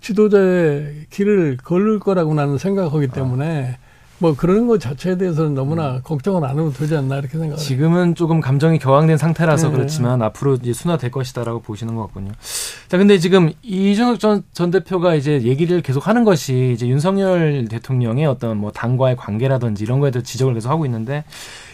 지도자의 0.01 1.05
길을 1.09 1.57
걸을 1.63 1.99
거라고 1.99 2.33
나는 2.33 2.57
생각하기 2.57 3.07
때문에 3.09 3.77
아. 3.79 3.89
뭐 4.21 4.35
그런 4.35 4.67
것 4.67 4.79
자체에 4.79 5.17
대해서는 5.17 5.53
너무나 5.53 5.95
음. 5.95 6.01
걱정을 6.03 6.43
안 6.43 6.51
해도 6.51 6.71
되지 6.71 6.95
않나 6.95 7.15
이렇게 7.15 7.31
생각합니다. 7.31 7.61
지금은 7.61 8.15
조금 8.15 8.41
감정이 8.41 8.77
격앙된 8.77 9.17
상태라서 9.17 9.69
네. 9.69 9.75
그렇지만 9.75 10.21
앞으로 10.21 10.55
이제 10.55 10.73
순화될 10.73 11.09
것이다라고 11.09 11.61
보시는 11.61 11.95
것 11.95 12.01
같군요. 12.07 12.33
자, 12.89 12.97
근데 12.97 13.17
지금 13.17 13.51
이준석 13.63 14.19
전, 14.19 14.43
전 14.51 14.71
대표가 14.71 15.15
이제 15.15 15.41
얘기를 15.43 15.81
계속 15.81 16.07
하는 16.07 16.25
것이 16.25 16.71
이제 16.73 16.87
윤석열 16.87 17.65
대통령의 17.69 18.25
어떤 18.25 18.57
뭐 18.57 18.71
당과의 18.71 19.15
관계라든지 19.15 19.85
이런 19.85 20.01
거에 20.01 20.11
대해서 20.11 20.25
지적을 20.25 20.53
계속 20.53 20.69
하고 20.69 20.85
있는데 20.85 21.23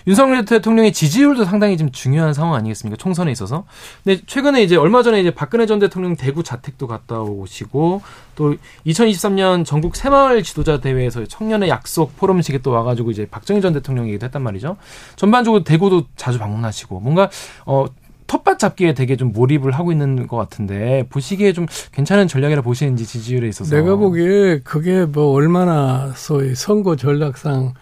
윤석열 0.07 0.45
대통령의 0.45 0.93
지지율도 0.93 1.45
상당히 1.45 1.77
좀 1.77 1.91
중요한 1.91 2.33
상황 2.33 2.55
아니겠습니까? 2.55 2.97
총선에 2.97 3.31
있어서. 3.31 3.65
근데 4.03 4.21
최근에 4.25 4.61
이제 4.63 4.75
얼마 4.75 5.03
전에 5.03 5.19
이제 5.19 5.31
박근혜 5.31 5.65
전 5.65 5.79
대통령 5.79 6.15
대구 6.15 6.43
자택도 6.43 6.87
갔다 6.87 7.21
오시고 7.21 8.01
또 8.35 8.55
2023년 8.85 9.65
전국 9.65 9.95
새마을 9.95 10.43
지도자 10.43 10.79
대회에서 10.79 11.25
청년의 11.25 11.69
약속 11.69 12.15
포럼식에 12.17 12.59
또 12.59 12.71
와가지고 12.71 13.11
이제 13.11 13.27
박정희 13.29 13.61
전 13.61 13.73
대통령 13.73 14.07
얘기도 14.07 14.25
했단 14.25 14.41
말이죠. 14.41 14.77
전반적으로 15.15 15.63
대구도 15.63 16.05
자주 16.15 16.37
방문하시고 16.39 16.99
뭔가 16.99 17.29
어 17.65 17.85
텃밭 18.27 18.59
잡기에 18.59 18.93
되게 18.93 19.15
좀 19.15 19.31
몰입을 19.31 19.71
하고 19.71 19.91
있는 19.91 20.27
것 20.27 20.37
같은데 20.37 21.05
보시기에 21.09 21.53
좀 21.53 21.67
괜찮은 21.91 22.27
전략이라 22.27 22.61
보시는지 22.61 23.05
지지율에 23.05 23.47
있어서 23.49 23.75
내가 23.75 23.95
보기에 23.95 24.61
그게 24.63 25.05
뭐 25.05 25.31
얼마나 25.33 26.11
소위 26.15 26.55
선거 26.55 26.95
전략상 26.95 27.73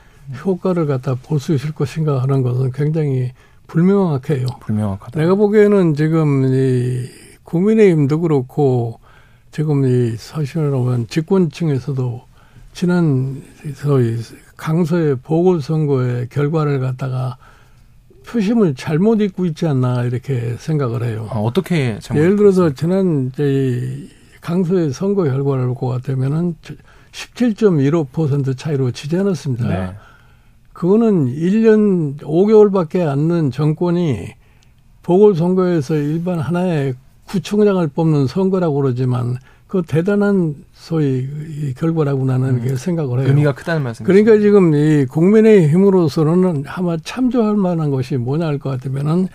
효과를 0.44 0.86
갖다 0.86 1.15
볼 1.15 1.39
수 1.39 1.53
있을 1.53 1.72
것인가 1.74 2.22
하는 2.22 2.42
것은 2.42 2.72
굉장히 2.72 3.32
불명확해요. 3.68 4.46
불명확하다. 4.62 5.20
내가 5.20 5.36
보기에는 5.36 5.96
지금 5.96 6.46
이 6.53 7.08
국민의힘도 7.44 8.22
그렇고 8.22 9.00
지금 9.51 9.86
이 9.86 10.15
보면 10.72 11.08
집권층에서도 11.08 12.22
지난 12.74 13.44
소위 13.75 14.18
강서의 14.58 15.18
보궐선거의 15.18 16.30
결과를 16.30 16.80
갖다가 16.80 17.38
표심을 18.25 18.75
잘못 18.75 19.22
읽고 19.22 19.46
있지 19.48 19.68
않나 19.68 20.03
이렇게 20.03 20.56
생각을 20.58 21.03
해요. 21.03 21.27
아, 21.32 21.39
어떻게 21.39 22.00
예를 22.15 22.36
들어서 22.36 22.74
지난 22.74 23.32
이제 23.34 24.08
강서의 24.42 24.92
선거 24.94 25.24
결과를 25.24 25.68
보고 25.68 25.89
같으면은 25.89 26.56
17.15% 27.12 28.58
차이로 28.58 28.92
지지 28.92 29.18
않았습니다. 29.18 29.68
네. 29.68 29.94
그거는 30.74 31.27
1년 31.27 32.18
5개월밖에 32.20 33.08
않는 33.08 33.51
정권이 33.51 34.27
보궐선거에서 35.03 35.96
일반 35.96 36.39
하나의 36.39 36.96
구청장을 37.27 37.86
뽑는 37.88 38.27
선거라고 38.27 38.75
그러지만 38.75 39.38
그 39.68 39.82
대단한 39.88 40.56
소위 40.74 41.27
결과라고 41.77 42.25
나는 42.25 42.62
음. 42.62 42.75
생각을 42.75 43.20
해요. 43.20 43.27
의미가 43.30 43.53
크다는 43.53 43.82
말씀. 43.82 44.06
그러니까 44.06 44.38
지금 44.38 44.75
이 44.75 45.06
국민의 45.06 45.70
힘으로서는 45.70 46.63
아마 46.68 46.96
참조할 46.98 47.56
만한 47.56 47.89
것이 47.89 48.18
뭐냐 48.18 48.46
할 48.46 48.60
것 48.60 48.70
같으면은 48.70 49.27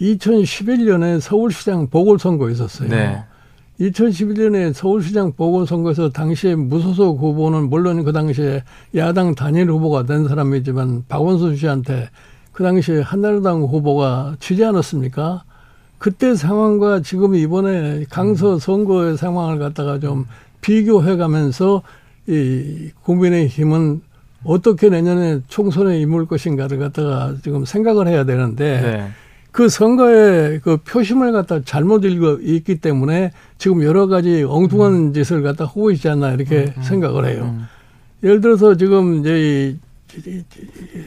2011년에 0.00 1.20
서울시장 1.20 1.88
보궐선거 1.88 2.48
있었어요. 2.50 2.88
네. 2.88 3.22
2011년에 3.80 4.72
서울시장 4.72 5.32
보궐선거에서 5.32 6.10
당시에 6.10 6.56
무소속 6.56 7.20
후보는 7.20 7.70
물론 7.70 8.02
그 8.04 8.12
당시에 8.12 8.64
야당 8.96 9.34
단일 9.34 9.70
후보가 9.70 10.04
된 10.04 10.26
사람이지만 10.26 11.04
박원순 11.08 11.56
씨한테 11.56 12.08
그 12.52 12.64
당시에 12.64 13.00
한나라당 13.00 13.62
후보가 13.62 14.36
지지 14.40 14.64
않았습니까? 14.64 15.44
그때 15.98 16.34
상황과 16.34 17.02
지금 17.02 17.34
이번에 17.34 18.04
강서 18.10 18.54
음. 18.54 18.58
선거의 18.58 19.16
상황을 19.16 19.58
갖다가 19.58 20.00
좀 20.00 20.26
비교해 20.60 21.16
가면서 21.16 21.82
이 22.26 22.90
국민의 23.02 23.46
힘은 23.46 24.00
어떻게 24.44 24.88
내년에 24.88 25.40
총선에 25.48 26.00
임을 26.00 26.26
것인가를 26.26 26.78
갖다가 26.78 27.34
지금 27.42 27.64
생각을 27.64 28.06
해야 28.06 28.24
되는데 28.24 28.80
네. 28.80 29.08
그 29.58 29.68
선거에 29.68 30.60
그 30.62 30.76
표심을 30.76 31.32
갖다 31.32 31.60
잘못 31.64 32.04
읽어 32.04 32.38
있기 32.40 32.76
때문에 32.76 33.32
지금 33.58 33.82
여러 33.82 34.06
가지 34.06 34.44
엉뚱한 34.44 34.92
음. 34.94 35.12
짓을 35.12 35.42
갖다 35.42 35.64
하고 35.64 35.90
있지 35.90 36.08
않나 36.08 36.30
이렇게 36.34 36.66
음, 36.66 36.74
음, 36.76 36.82
생각을 36.84 37.26
해요. 37.26 37.56
음. 37.56 37.66
예를 38.22 38.40
들어서 38.40 38.76
지금 38.76 39.18
이제 39.18 39.76
이 40.24 40.44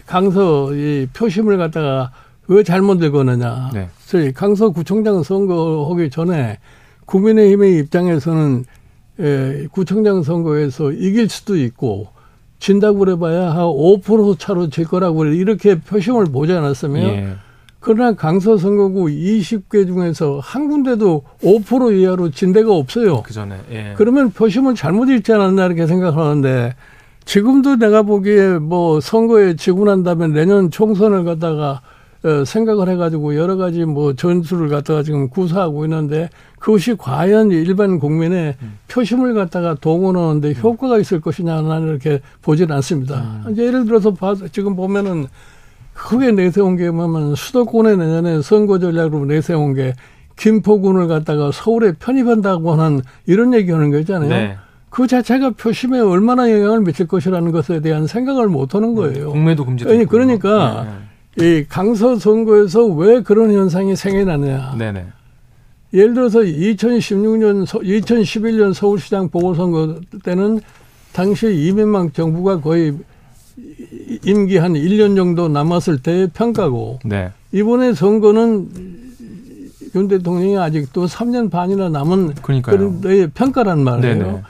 강서 0.06 0.76
이 0.76 1.08
표심을 1.14 1.58
갖다가 1.58 2.12
왜 2.50 2.62
잘못 2.64 3.02
읽었느냐. 3.02 3.70
네. 3.74 3.88
저희 4.06 4.34
강서 4.34 4.72
구청장 4.72 5.24
선거하기 5.24 6.10
전에 6.10 6.60
국민의힘의 7.06 7.78
입장에서는 7.78 8.66
에, 9.22 9.68
구청장 9.72 10.24
선거에서 10.24 10.92
이길 10.92 11.30
수도 11.30 11.56
있고 11.56 12.10
진다고 12.60 13.00
그래봐야 13.00 13.52
한 13.52 13.64
5% 13.64 14.38
차로 14.38 14.70
질 14.70 14.84
거라고 14.84 15.24
이렇게 15.24 15.80
표심을 15.80 16.26
보지 16.26 16.52
않았으면 16.52 17.02
예. 17.02 17.36
그러나 17.82 18.14
강서 18.14 18.58
선거구 18.58 19.08
20개 19.08 19.88
중에서 19.88 20.40
한 20.42 20.70
군데도 20.70 21.24
5% 21.44 22.00
이하로 22.00 22.30
진 22.30 22.54
데가 22.54 22.74
없어요. 22.74 23.24
그 23.24 23.34
전에. 23.34 23.56
예. 23.72 23.94
그러면 23.98 24.30
표심을 24.30 24.76
잘못 24.76 25.10
읽지 25.10 25.34
않았나 25.34 25.66
이렇게 25.66 25.88
생각하는데 25.88 26.76
지금도 27.26 27.78
내가 27.78 28.04
보기에 28.04 28.60
뭐 28.60 29.00
선거에 29.02 29.56
지고 29.56 29.86
난 29.86 30.04
다음에 30.04 30.28
내년 30.28 30.70
총선을 30.70 31.24
갖다가 31.24 31.82
어, 32.24 32.46
생각을 32.46 32.88
해가지고 32.90 33.36
여러 33.36 33.56
가지 33.58 33.84
뭐 33.84 34.14
전술을 34.14 34.70
갖다가 34.70 35.02
지금 35.02 35.28
구사하고 35.28 35.86
있는데 35.86 36.30
그것이 36.60 36.96
과연 36.96 37.50
일반 37.50 37.98
국민의 37.98 38.58
음. 38.62 38.78
표심을 38.90 39.34
갖다가 39.34 39.74
동원하는데 39.74 40.50
음. 40.50 40.54
효과가 40.62 41.00
있을 41.00 41.20
것이냐 41.20 41.62
나는 41.64 41.88
이렇게 41.88 42.22
보지는 42.44 42.76
않습니다. 42.76 43.42
음. 43.48 43.58
예를 43.58 43.86
들어서 43.86 44.14
지금 44.52 44.76
보면은 44.76 45.26
크게 46.02 46.32
내세운 46.32 46.78
게 46.78 46.90
뭐냐면 46.90 47.36
수도권에 47.36 47.96
내년에 47.96 48.42
선거 48.42 48.80
전략으로 48.80 49.26
내세운 49.26 49.74
게 49.76 49.94
김포군을 50.36 51.08
갖다가 51.08 51.52
서울에 51.52 51.94
편입한다고 51.94 52.74
하는 52.74 53.02
이런 53.28 53.54
얘기하는 53.54 53.92
거잖아요. 53.92 54.30
네. 54.30 54.58
그 54.90 55.06
자체가 55.08 55.52
표심에 55.52 56.00
얼마나 56.00 56.52
영향을 56.52 56.82
미칠 56.82 57.08
것이라는 57.08 57.52
것에 57.52 57.82
대한 57.82 58.08
생각을 58.08 58.48
못 58.48 58.74
하는 58.74 58.96
거예요. 58.96 59.32
공매도 59.32 59.64
금지. 59.64 59.86
아니, 59.88 60.06
그러니까 60.06 60.86
네, 61.38 61.44
네. 61.44 61.60
이 61.60 61.66
강서 61.70 62.18
선거에서 62.18 62.86
왜 62.88 63.22
그런 63.22 63.54
현상이 63.54 63.96
생겨나느냐. 63.96 64.76
네네. 64.78 65.06
예를 65.94 66.14
들어서 66.14 66.40
2016년, 66.40 67.66
2011년 67.66 68.74
서울시장 68.74 69.30
보궐선거 69.30 70.00
때는 70.24 70.62
당시 71.14 71.54
이명박 71.54 72.14
정부가 72.14 72.60
거의 72.60 72.98
임기 74.26 74.58
한 74.58 74.74
1년 74.74 75.16
정도 75.16 75.48
남았을 75.48 76.02
때의 76.02 76.30
평가고 76.34 77.00
네. 77.06 77.32
이번에 77.52 77.94
선거는 77.94 78.70
윤 79.96 80.08
대통령이 80.08 80.58
아직도 80.58 81.06
3년 81.06 81.52
반이나 81.52 81.90
남은 81.90 82.36
그러니까요. 82.36 82.78
그런 82.78 83.02
데의 83.02 83.28
평가란 83.28 83.84
말이에요. 83.84 84.16
네네. 84.16 84.42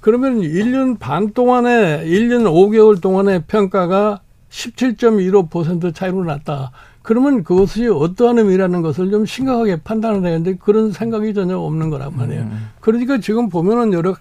그러면 0.00 0.40
1년 0.40 0.98
반 0.98 1.32
동안에 1.32 2.04
1년 2.04 2.44
5개월 2.44 3.00
동안의 3.00 3.44
평가가 3.48 4.20
17.15% 4.50 5.94
차이로 5.94 6.24
났다. 6.24 6.70
그러면 7.02 7.44
그것이 7.44 7.88
어떠한 7.88 8.38
의미라는 8.38 8.82
것을 8.82 9.10
좀 9.10 9.26
심각하게 9.26 9.76
판단을 9.82 10.22
해야 10.22 10.38
되는데 10.38 10.56
그런 10.56 10.92
생각이 10.92 11.34
전혀 11.34 11.58
없는 11.58 11.90
거란 11.90 12.16
말이에요. 12.16 12.42
음. 12.42 12.68
그러니까 12.80 13.18
지금 13.18 13.48
보면은 13.48 13.92
여러 13.92 14.16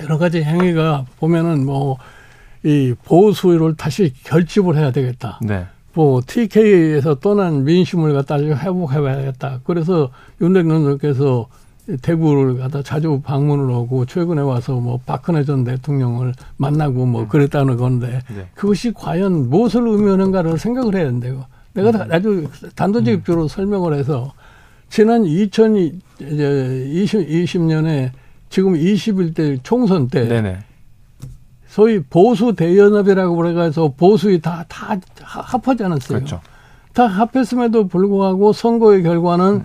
여러 0.00 0.18
가지 0.18 0.42
행위가 0.42 1.06
보면은 1.18 1.64
뭐 1.64 1.96
이 2.64 2.94
보수를 3.04 3.74
다시 3.76 4.12
결집을 4.24 4.76
해야 4.76 4.90
되겠다. 4.90 5.38
네. 5.42 5.66
뭐 5.94 6.20
TK에서 6.26 7.16
떠난 7.16 7.64
민심을 7.64 8.12
갖다 8.12 8.38
회복해봐야겠다. 8.38 9.60
그래서 9.64 10.10
윤 10.40 10.52
대통령께서 10.52 11.48
대구를 12.02 12.58
갖다 12.58 12.82
자주 12.82 13.20
방문을 13.24 13.72
하고 13.74 14.04
최근에 14.04 14.42
와서 14.42 14.74
뭐 14.74 15.00
박근혜 15.06 15.42
전 15.44 15.64
대통령을 15.64 16.34
만나고 16.58 17.06
뭐 17.06 17.26
그랬다는 17.26 17.76
건데 17.78 18.20
네. 18.28 18.46
그것이 18.54 18.92
과연 18.92 19.48
무엇을 19.48 19.86
의미하는가를 19.88 20.58
생각을 20.58 20.94
해야 20.96 21.04
된다고. 21.04 21.44
내가 21.74 21.90
다- 21.92 22.06
아주 22.10 22.46
단도직입적으로 22.74 23.48
설명을 23.48 23.94
해서 23.94 24.32
지난 24.90 25.22
2020년에 26.98 28.10
지금 28.50 28.74
21대 28.74 29.58
총선 29.62 30.08
때 30.08 30.26
네네. 30.26 30.58
소위 31.78 32.02
보수 32.02 32.54
대연합이라고 32.56 33.36
그래가지고 33.36 33.94
보수이 33.94 34.40
다, 34.40 34.64
다 34.66 34.98
합하지 35.22 35.84
않았어요. 35.84 36.18
그렇죠. 36.18 36.40
다 36.92 37.06
합했음에도 37.06 37.86
불구하고 37.86 38.52
선거의 38.52 39.04
결과는 39.04 39.62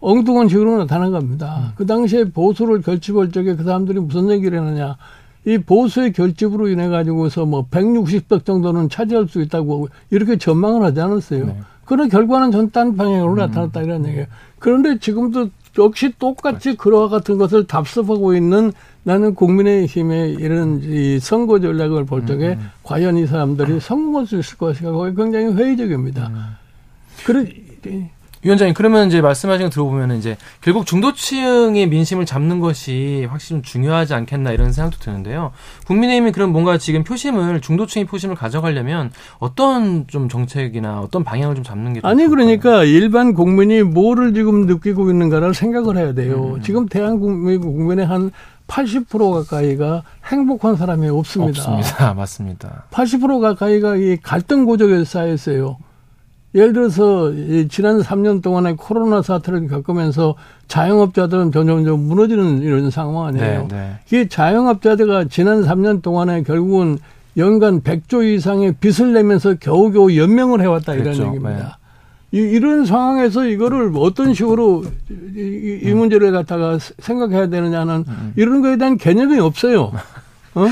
엉뚱한 0.00 0.48
식으로 0.48 0.78
나타난 0.78 1.12
겁니다. 1.12 1.74
그 1.76 1.84
당시에 1.84 2.30
보수를 2.30 2.80
결집할 2.80 3.32
적에 3.32 3.54
그 3.54 3.64
사람들이 3.64 4.00
무슨 4.00 4.30
얘기를 4.30 4.58
했느냐. 4.58 4.96
이 5.44 5.58
보수의 5.58 6.14
결집으로 6.14 6.68
인해 6.68 6.88
가지고서 6.88 7.44
뭐 7.44 7.66
160석 7.70 8.46
정도는 8.46 8.88
차지할 8.88 9.28
수 9.28 9.42
있다고 9.42 9.90
이렇게 10.10 10.38
전망을 10.38 10.82
하지 10.84 11.02
않았어요. 11.02 11.44
네. 11.44 11.60
그런 11.84 12.08
결과는 12.08 12.50
전딴 12.50 12.96
방향으로 12.96 13.34
나타났다 13.34 13.82
이런 13.82 14.06
얘기예요. 14.06 14.26
그런데 14.58 14.98
지금도 14.98 15.50
역시 15.78 16.12
똑같이 16.18 16.76
그와 16.76 17.08
같은 17.08 17.38
것을 17.38 17.66
답습하고 17.66 18.34
있는 18.34 18.72
나는 19.02 19.34
국민의힘의 19.34 20.34
이런 20.34 20.80
이 20.82 21.18
선거 21.20 21.60
전략을 21.60 22.04
볼 22.04 22.26
적에 22.26 22.58
과연 22.82 23.18
이 23.18 23.26
사람들이 23.26 23.80
성공할 23.80 24.26
수 24.26 24.38
있을 24.38 24.58
것인가? 24.58 24.92
그게 24.92 25.14
굉장히 25.14 25.52
회의적입니다. 25.52 26.58
그래 27.24 27.52
위원장님 28.46 28.74
그러면 28.74 29.08
이제 29.08 29.20
말씀하신 29.20 29.66
거 29.66 29.70
들어보면 29.70 30.16
이제 30.18 30.36
결국 30.60 30.86
중도층의 30.86 31.88
민심을 31.88 32.26
잡는 32.26 32.60
것이 32.60 33.26
확실히 33.28 33.56
좀 33.56 33.62
중요하지 33.62 34.14
않겠나 34.14 34.52
이런 34.52 34.70
생각도 34.72 34.98
드는데요. 35.00 35.50
국민의힘이 35.86 36.30
그럼 36.30 36.52
뭔가 36.52 36.78
지금 36.78 37.02
표심을 37.02 37.60
중도층의 37.60 38.06
표심을 38.06 38.36
가져가려면 38.36 39.10
어떤 39.38 40.06
좀 40.06 40.28
정책이나 40.28 41.00
어떤 41.00 41.24
방향을 41.24 41.56
좀 41.56 41.64
잡는 41.64 41.94
게좀 41.94 42.08
아니 42.08 42.24
좋을까요? 42.24 42.46
그러니까 42.46 42.84
일반 42.84 43.34
국민이 43.34 43.82
뭐를 43.82 44.32
지금 44.32 44.66
느끼고 44.66 45.10
있는가를 45.10 45.52
생각을 45.52 45.96
해야 45.96 46.14
돼요. 46.14 46.54
음. 46.54 46.62
지금 46.62 46.86
대한민국 46.86 47.72
국민의 47.72 48.06
한 48.06 48.30
80% 48.68 49.32
가까이가 49.32 50.02
행복한 50.24 50.76
사람이 50.76 51.08
없습니다. 51.08 51.62
없습니다. 51.62 52.14
맞습니다. 52.14 52.84
80% 52.92 53.40
가까이가 53.40 53.96
이 53.96 54.18
갈등 54.22 54.66
고적에 54.66 55.04
쌓여 55.04 55.32
있어요. 55.32 55.78
예를 56.56 56.72
들어서 56.72 57.30
이 57.32 57.68
지난 57.70 58.00
3년 58.00 58.42
동안에 58.42 58.74
코로나 58.78 59.20
사태를 59.20 59.68
겪으면서 59.68 60.34
자영업자들은 60.68 61.52
점점점 61.52 62.00
무너지는 62.00 62.62
이런 62.62 62.90
상황 62.90 63.26
아니에요. 63.26 63.68
네, 63.70 63.98
이 64.10 64.26
자영업자들가 64.28 65.26
지난 65.28 65.62
3년 65.62 66.00
동안에 66.02 66.42
결국은 66.44 66.98
연간 67.36 67.82
100조 67.82 68.24
이상의 68.24 68.74
빚을 68.80 69.12
내면서 69.12 69.54
겨우겨우 69.54 70.16
연명을 70.16 70.62
해왔다. 70.62 70.94
이런 70.94 71.14
얘기입니다. 71.14 71.78
이, 72.32 72.38
이런 72.38 72.86
상황에서 72.86 73.44
이거를 73.44 73.92
어떤 73.96 74.32
식으로 74.32 74.84
이, 75.36 75.38
이- 75.38 75.80
이 75.82 75.92
문제를 75.92 76.32
갖다가 76.32 76.78
생각해야 76.98 77.48
되느냐는 77.48 78.04
음. 78.08 78.32
이런 78.36 78.62
거에 78.62 78.78
대한 78.78 78.96
개념이 78.96 79.38
없어요. 79.38 79.92
어? 80.54 80.66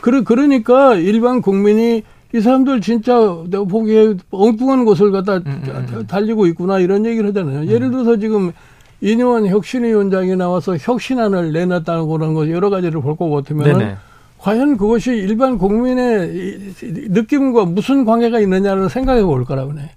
그러, 0.00 0.24
그러니까 0.24 0.94
일반 0.94 1.42
국민이 1.42 2.02
이 2.34 2.40
사람들 2.40 2.80
진짜 2.80 3.14
내가 3.48 3.64
보기에 3.64 4.14
엉뚱한 4.30 4.84
곳을 4.84 5.10
갖다 5.10 5.36
음, 5.36 6.06
달리고 6.08 6.46
있구나 6.46 6.78
이런 6.80 7.06
얘기를 7.06 7.28
하잖아요. 7.28 7.66
예를 7.66 7.90
들어서 7.90 8.18
지금 8.18 8.52
이뇨한 9.00 9.46
혁신위원장이 9.46 10.36
나와서 10.36 10.76
혁신안을 10.76 11.52
내놨다는 11.52 12.08
그런 12.08 12.34
거 12.34 12.48
여러 12.50 12.70
가지를 12.70 13.00
볼것 13.00 13.30
같으면. 13.30 13.96
과연 14.38 14.76
그것이 14.76 15.10
일반 15.10 15.58
국민의 15.58 16.74
느낌과 16.82 17.64
무슨 17.64 18.04
관계가 18.04 18.38
있느냐를 18.40 18.88
생각해 18.88 19.24
볼 19.24 19.44
거라고 19.44 19.72
네. 19.72 19.90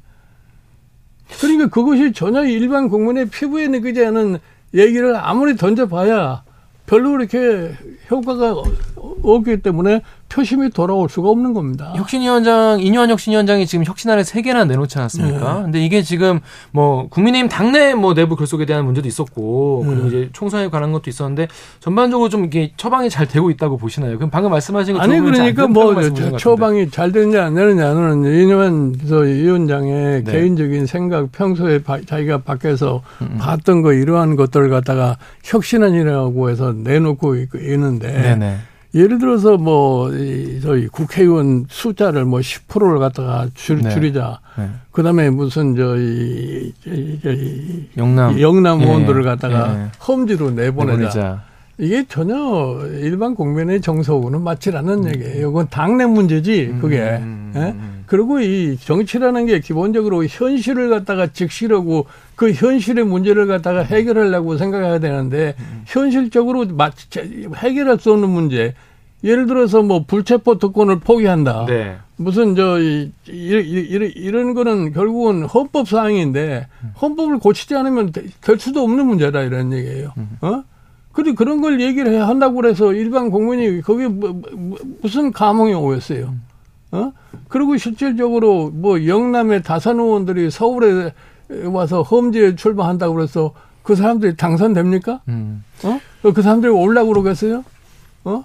그러니까 1.40 1.68
그것이 1.68 2.14
전혀 2.14 2.44
일반 2.46 2.90
국민의 2.90 3.30
피부에 3.30 3.68
느끼지 3.68 4.04
않은 4.06 4.40
얘기를 4.74 5.16
아무리 5.16 5.56
던져봐야 5.56 6.44
별로 6.88 7.12
그렇게 7.12 7.74
효과가 8.10 8.56
없기 9.22 9.62
때문에 9.62 10.02
표심이 10.30 10.70
돌아올 10.70 11.10
수가 11.10 11.30
없는 11.30 11.54
겁니다. 11.54 11.92
혁신위원장 11.96 12.80
이뇨한 12.82 13.10
혁신위원장이 13.10 13.66
지금 13.66 13.84
혁신안을 13.84 14.24
세 14.24 14.42
개나 14.44 14.64
내놓지 14.66 14.98
않았습니까? 15.00 15.54
네. 15.56 15.62
근데 15.64 15.84
이게 15.84 16.04
지금 16.04 16.40
뭐 16.72 17.08
국민의힘 17.10 17.50
당내 17.50 17.96
뭐 17.96 18.14
내부 18.14 18.36
결속에 18.36 18.66
대한 18.68 18.86
문제도 18.86 19.08
있었고 19.08 19.84
그리고 19.88 20.02
네. 20.04 20.08
이제 20.08 20.30
총선에 20.32 20.70
관한 20.70 20.92
것도 20.92 21.10
있었는데 21.10 21.48
전반적으로 21.80 22.30
좀 22.30 22.46
이게 22.46 22.72
처방이 22.78 23.10
잘 23.10 23.28
되고 23.28 23.50
있다고 23.50 23.78
보시나요? 23.78 24.18
그럼 24.18 24.30
방금 24.30 24.52
말씀하신 24.52 24.96
거 24.96 25.02
아니 25.02 25.20
그러니까 25.20 25.64
안뭐 25.64 25.96
것. 25.96 26.38
처방이 26.38 26.92
잘 26.92 27.12
되느냐 27.12 27.46
안 27.46 27.56
되느냐 27.56 27.94
는 27.94 28.24
이념한 28.24 28.96
저 29.08 29.18
위원장의 29.22 30.24
네. 30.26 30.32
개인적인 30.32 30.86
생각 30.86 31.32
평소에 31.32 31.82
바- 31.82 32.02
자기가 32.02 32.40
밖에서 32.44 33.02
음, 33.22 33.38
봤던 33.40 33.82
거 33.82 33.94
이러한 33.94 34.36
것들을 34.36 34.70
갖다가 34.70 35.18
혁신안이라고 35.44 36.50
해서 36.52 36.72
내놓고 36.74 37.36
있- 37.38 37.50
있는데 37.56 38.12
네네. 38.12 38.58
예를 38.96 39.20
들어서 39.20 39.58
뭐 39.58 40.12
이, 40.14 40.60
저희 40.62 40.88
국회의원 40.88 41.66
숫자를 41.70 42.26
뭐 42.26 42.40
10%를 42.40 43.00
갖다가 43.00 43.48
줄, 43.54 43.82
네. 43.82 43.90
줄이자. 43.90 44.40
네. 44.58 44.70
그다음에 44.92 45.30
무슨 45.30 45.76
이, 45.76 46.74
이, 46.88 47.86
영남 47.98 48.40
영남 48.42 48.82
예, 48.82 48.86
의원들을 48.86 49.24
갖다가 49.24 49.76
예. 49.76 49.92
험지로 50.06 50.52
내보내자. 50.52 50.98
내보내자. 50.98 51.44
이게 51.78 52.06
전혀 52.08 52.36
일반 53.00 53.36
국민의 53.36 53.80
정서하고는 53.80 54.42
맞지 54.42 54.72
않는 54.76 55.08
얘기예요. 55.08 55.52
그건 55.52 55.68
당내 55.70 56.06
문제지, 56.08 56.76
그게. 56.82 57.00
음, 57.22 57.54
예? 57.56 57.99
음. 58.10 58.12
그리고 58.12 58.40
이 58.40 58.78
정치라는 58.78 59.46
게 59.46 59.60
기본적으로 59.60 60.26
현실을 60.26 60.90
갖다가 60.90 61.28
직시하고 61.28 62.08
그 62.36 62.52
현실의 62.52 63.06
문제를 63.06 63.46
갖다가 63.46 63.82
해결하려고 63.84 64.58
생각해야 64.58 65.00
되는데 65.00 65.56
현실적으로 65.86 66.66
해결할 67.56 68.00
수 68.00 68.12
없는 68.12 68.30
문제. 68.30 68.74
예를 69.22 69.48
들어서 69.48 69.82
뭐 69.84 70.06
불체포 70.08 70.60
특권을 70.60 71.02
포기한다. 71.02 71.66
네. 71.68 71.98
무슨 72.16 72.56
저 72.56 72.80
이, 72.80 73.12
이, 73.28 73.32
이, 73.34 74.14
이런 74.16 74.54
거는 74.54 74.94
결국은 74.94 75.44
헌법 75.44 75.90
사항인데 75.90 76.68
헌법을 77.02 77.40
고치지 77.40 77.76
않으면 77.76 78.14
되- 78.14 78.24
될 78.42 78.58
수도 78.60 78.82
없는 78.82 79.06
문제다 79.06 79.42
이런 79.42 79.74
얘기예요. 79.74 80.14
어? 80.42 80.64
그리고 81.12 81.36
그런 81.36 81.60
걸 81.60 81.82
얘기를 81.82 82.14
해야 82.14 82.28
한다고 82.30 82.56
그래서 82.56 82.94
일반 82.94 83.30
국민이 83.30 83.82
거기에 83.82 84.08
뭐, 84.08 84.42
뭐, 84.56 84.78
무슨 85.02 85.34
감흥이 85.34 85.74
오겠어요. 85.74 86.34
어? 86.92 87.12
그리고 87.48 87.78
실질적으로 87.78 88.70
뭐 88.74 89.06
영남의 89.06 89.64
다산 89.64 90.00
의원들이 90.00 90.50
서울에 90.52 91.14
와서 91.66 92.02
험지에 92.02 92.56
출마한다고 92.56 93.16
그래서 93.16 93.54
그 93.84 93.96
사람들이 93.96 94.36
당선됩니까? 94.36 95.22
음. 95.30 95.64
어? 95.84 96.00
그 96.34 96.42
사람들이 96.42 96.72
올라고 96.72 97.10
그러겠어요? 97.10 97.64
어? 98.26 98.44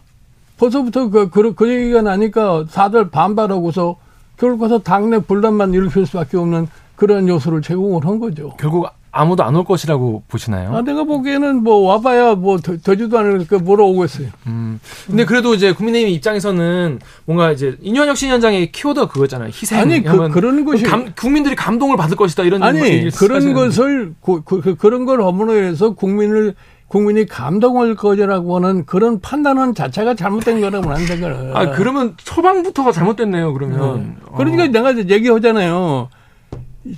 벌써부터 0.59 1.11
그, 1.11 1.31
그, 1.31 1.55
그 1.55 1.69
얘기가 1.69 2.03
나니까 2.03 2.67
다들 2.73 3.11
반발하고서 3.11 3.97
결국 4.37 4.61
가서 4.61 4.79
당내 4.79 5.21
분란만 5.21 5.75
일으킬 5.75 6.07
수밖에 6.07 6.37
없는 6.37 6.69
그런 6.97 7.29
요소를 7.29 7.63
제공을 7.63 8.07
한 8.07 8.19
거죠. 8.19 8.55
결국 8.59 8.87
아무도 9.15 9.45
안 9.45 9.55
올 9.55 9.65
것이라고 9.65 10.25
보시나요? 10.27 10.75
아, 10.75 10.83
내가 10.83 11.05
보기에는 11.05 11.63
뭐 11.63 11.87
와봐야 11.89 12.35
뭐 12.35 12.59
되, 12.59 12.77
되지도 12.77 13.17
않으니까 13.19 13.59
뭐라 13.59 13.85
오겠어요. 13.85 14.29
음. 14.49 14.81
근데 15.07 15.25
그래도 15.25 15.55
이제 15.55 15.73
국민의힘 15.73 16.13
입장에서는 16.13 16.99
뭔가 17.25 17.53
이제 17.53 17.77
인현 17.81 18.09
혁신위원장의 18.09 18.73
키워드가 18.73 19.07
그거잖아요. 19.09 19.49
희생. 19.49 19.79
아니, 19.79 20.03
그, 20.03 20.29
그런 20.31 20.65
것이. 20.65 20.83
감, 20.83 21.13
국민들이 21.17 21.55
감동을 21.55 21.97
받을 21.97 22.17
것이다 22.17 22.43
이런 22.43 22.63
아니, 22.63 23.09
그런. 23.11 23.55
것을, 23.55 24.15
그, 24.21 24.43
그, 24.45 24.61
그, 24.61 24.75
그런 24.75 25.05
걸 25.05 25.23
허물어서 25.23 25.95
국민을, 25.95 26.55
국민이 26.89 27.27
감동을 27.27 27.95
거절하고 27.95 28.57
하는 28.57 28.85
그런 28.87 29.21
판단은 29.21 29.75
자체가 29.75 30.15
잘못된 30.15 30.61
거라고 30.61 30.91
나는 30.91 31.07
생각을. 31.07 31.57
아 31.57 31.71
그러면 31.71 32.15
처방부터가 32.19 32.93
잘못됐네요. 32.93 33.53
그러면. 33.53 34.17
네. 34.21 34.33
그러니까 34.37 34.65
어. 34.65 34.67
내가 34.67 34.97
얘기하잖아요. 34.99 36.09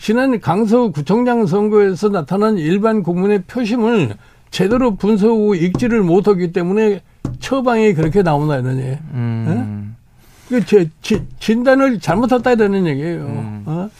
지난 0.01 0.41
강서구청장 0.41 1.47
선거에서 1.47 2.09
나타난 2.09 2.59
일반 2.59 3.03
국민의 3.03 3.43
표심을 3.45 4.15
제대로 4.51 4.97
분석하고 4.97 5.55
읽지를 5.55 6.03
못하기 6.03 6.53
때문에 6.53 7.03
처방이 7.41 7.95
그렇게 7.95 8.23
나온다 8.23 8.57
이러니. 8.59 8.83
음. 9.13 9.97
그 10.49 10.65
제, 10.65 10.89
지, 11.03 11.23
진단을 11.41 12.01
잘못했다 12.01 12.53
이러는 12.53 12.87
얘기예요. 12.87 13.21
음. 13.23 13.63
어? 13.67 13.91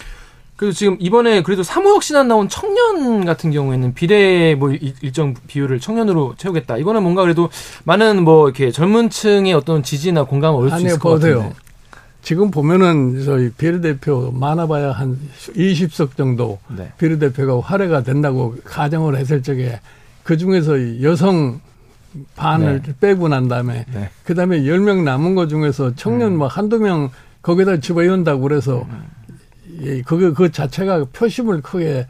그래서 0.57 0.77
지금 0.77 0.97
이번에 1.01 1.43
그래도 1.43 1.63
사무역 1.63 2.03
신안 2.03 2.29
나온 2.29 2.49
청년 2.49 3.25
같은 3.25 3.51
경우에는 3.51 3.95
비례 3.95 4.55
뭐 4.55 4.71
일- 4.73 4.95
일정 5.03 5.35
비율을 5.47 5.81
청년으로 5.81 6.35
채우겠다. 6.39 6.79
이거는 6.79 7.03
뭔가 7.03 7.23
그래도 7.23 7.51
많은 7.85 8.25
뭐 8.25 8.49
이렇게 8.49 8.71
젊은 8.71 9.11
층의 9.11 9.53
어떤 9.53 9.83
지지나 9.83 10.25
공감을 10.25 10.59
얻을 10.61 10.71
수 10.71 10.87
있을 10.87 10.99
것 10.99 11.11
보세요. 11.11 11.53
지금 12.27 12.51
보면은 12.51 13.25
저희 13.25 13.51
비례대표 13.51 14.33
많아봐야 14.33 14.91
한 14.91 15.17
20석 15.55 16.17
정도 16.17 16.59
네. 16.77 16.93
비례대표가 16.99 17.61
활해가 17.61 18.03
된다고 18.03 18.57
가정을 18.65 19.17
했을 19.17 19.45
적에 19.45 19.79
그 20.25 20.37
중에서 20.37 21.03
여성 21.05 21.61
반을 22.35 22.83
빼고 22.99 23.29
난 23.29 23.47
다음에 23.47 23.87
네. 23.95 24.11
그 24.25 24.35
다음에 24.35 24.63
10명 24.63 25.05
남은 25.05 25.37
것 25.37 25.49
중에서 25.49 25.95
청년 25.95 26.33
음. 26.33 26.39
뭐 26.39 26.49
한두 26.49 26.81
명 26.81 27.11
거기다 27.43 27.77
집어넣는다고 27.77 28.41
그래서 28.41 28.85
이 29.81 30.03
그거 30.05 30.33
그 30.33 30.51
자체가 30.51 31.05
표심을 31.13 31.63
크게 31.63 32.09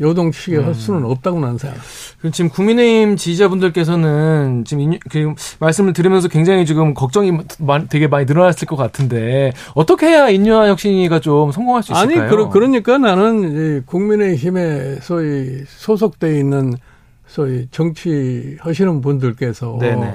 요동치게 0.00 0.56
음. 0.58 0.64
할 0.64 0.74
수는 0.74 1.04
없다고 1.04 1.38
나는 1.40 1.56
생각. 1.58 1.78
그럼 2.18 2.32
지금 2.32 2.50
국민의힘 2.50 3.16
지지자분들께서는 3.16 4.64
지금 4.66 4.80
인- 4.82 4.98
그 5.10 5.34
말씀을 5.60 5.92
들으면서 5.92 6.28
굉장히 6.28 6.66
지금 6.66 6.94
걱정이 6.94 7.32
많- 7.60 7.86
되게 7.88 8.08
많이 8.08 8.24
늘어났을 8.26 8.66
것 8.66 8.76
같은데 8.76 9.52
어떻게 9.74 10.06
해야 10.06 10.28
인류화 10.28 10.68
혁신이가 10.68 11.20
좀 11.20 11.52
성공할 11.52 11.82
수 11.82 11.92
아니 11.94 12.12
있을까요? 12.14 12.30
그러, 12.30 12.48
그러니까 12.50 12.98
나는 12.98 13.78
이 13.78 13.86
국민의힘에 13.86 14.96
소위 15.00 15.62
소속돼 15.66 16.38
있는 16.38 16.74
소위 17.26 17.68
정치 17.70 18.56
하시는 18.60 19.00
분들께서 19.00 19.78
네네. 19.80 20.14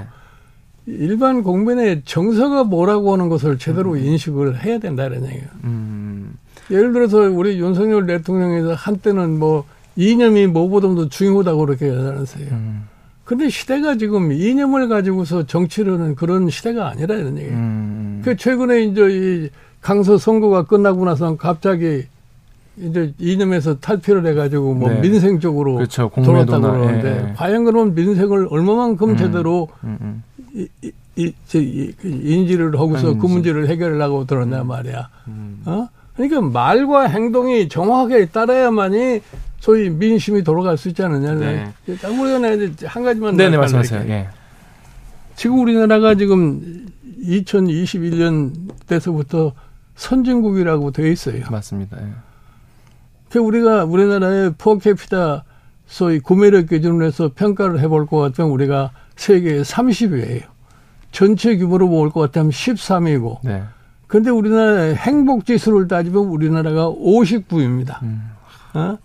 일반 0.88 1.44
국민의 1.44 2.02
정서가 2.04 2.64
뭐라고 2.64 3.14
하는 3.14 3.30
것을 3.30 3.58
제대로 3.60 3.96
인식을 3.96 4.64
해야 4.64 4.80
된다 4.80 5.06
이런 5.06 5.24
얘기예요. 5.26 5.46
음, 5.64 6.34
예를 6.72 6.94
들어서 6.94 7.18
우리 7.20 7.60
윤석열 7.60 8.06
대통령에서 8.06 8.74
한때는 8.74 9.40
뭐 9.40 9.66
이념이 9.96 10.48
뭐보다도 10.48 11.10
중요하다고 11.10 11.66
그렇게 11.66 11.90
하잖아요. 11.90 12.26
음, 12.52 12.88
근데 13.26 13.50
시대가 13.50 13.98
지금 13.98 14.32
이념을 14.32 14.88
가지고서 14.88 15.46
정치를 15.46 15.94
하는 15.94 16.16
그런 16.16 16.50
시대가 16.50 16.90
아니라 16.90 17.16
이런 17.16 17.38
얘기예요. 17.38 17.56
음, 17.56 18.22
그 18.24 18.36
최근에 18.36 18.84
이제 18.84 19.02
이 19.10 19.50
강서 19.82 20.18
선거가 20.18 20.64
끝나고 20.64 21.06
나서 21.06 21.36
갑자기 21.36 22.06
이제 22.78 23.14
이념에서 23.20 23.80
탈피를 23.80 24.26
해가지고 24.28 24.74
뭐 24.74 24.90
네. 24.90 25.02
민생 25.02 25.40
쪽으로 25.40 25.76
그렇죠. 25.76 26.10
돌아왔다고 26.16 26.62
공매도나 26.62 26.72
그러는데 26.72 27.10
예, 27.10 27.30
예. 27.30 27.34
과연 27.34 27.66
그러면 27.66 27.94
민생을 27.94 28.48
얼마만큼 28.50 29.10
음. 29.10 29.18
제대로 29.18 29.68
음, 29.84 29.98
음. 30.02 30.24
이, 30.54 30.68
이, 31.18 31.34
이, 31.56 31.92
그 32.00 32.08
인지를 32.08 32.80
하고서 32.80 33.18
그. 33.18 33.28
문제를 33.28 33.68
해결하려고 33.68 34.26
들었냐 34.26 34.64
말이야. 34.64 35.10
음. 35.28 35.62
어? 35.66 35.90
그러니까 36.20 36.42
말과 36.42 37.04
행동이 37.08 37.70
정확하게 37.70 38.26
따라야만이 38.26 39.22
소위 39.62 39.90
민심이 39.90 40.44
돌아갈 40.44 40.78
수 40.78 40.90
있지 40.90 41.02
않느냐. 41.02 41.34
네. 41.36 41.72
이제 41.88 42.06
한 42.86 43.04
가지만 43.04 43.38
네네 43.38 43.56
말할게. 43.56 43.78
말씀하세요. 43.78 44.12
예. 44.14 44.28
지금 45.38 45.60
우리나라가 45.62 46.16
지금 46.16 46.88
2021년 47.24 48.52
때서부터 48.86 49.54
선진국이라고 49.96 50.92
되어 50.92 51.08
있어요. 51.08 51.42
맞습니다. 51.50 51.98
예. 52.02 52.08
그 53.30 53.40
우리가 53.40 53.86
우리나라의 53.86 54.56
퍼캐피타 54.58 55.46
소위 55.88 56.20
구매력 56.20 56.68
기준으로 56.68 57.06
해서 57.06 57.32
평가를 57.34 57.80
해볼 57.80 58.08
것 58.08 58.18
같으면 58.18 58.50
우리가 58.52 58.92
세계 59.16 59.62
30위예요. 59.62 60.42
전체 61.14 61.56
규모로 61.56 61.88
볼 61.88 62.10
것 62.12 62.20
같으면 62.20 62.50
13위고. 62.50 63.38
네. 63.46 63.64
근데 64.10 64.32
우리나라의 64.32 64.96
행복 64.96 65.46
지수를 65.46 65.88
따지면 65.88 66.24
우리나라가 66.24 66.90
59위입니다. 66.90 68.02
음. 68.02 68.32
어? 68.74 68.98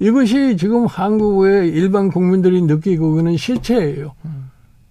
이것이 0.00 0.58
지금 0.58 0.84
한국의 0.84 1.70
일반 1.70 2.10
국민들이 2.10 2.60
느끼고 2.60 3.18
있는 3.18 3.38
실체예요. 3.38 4.12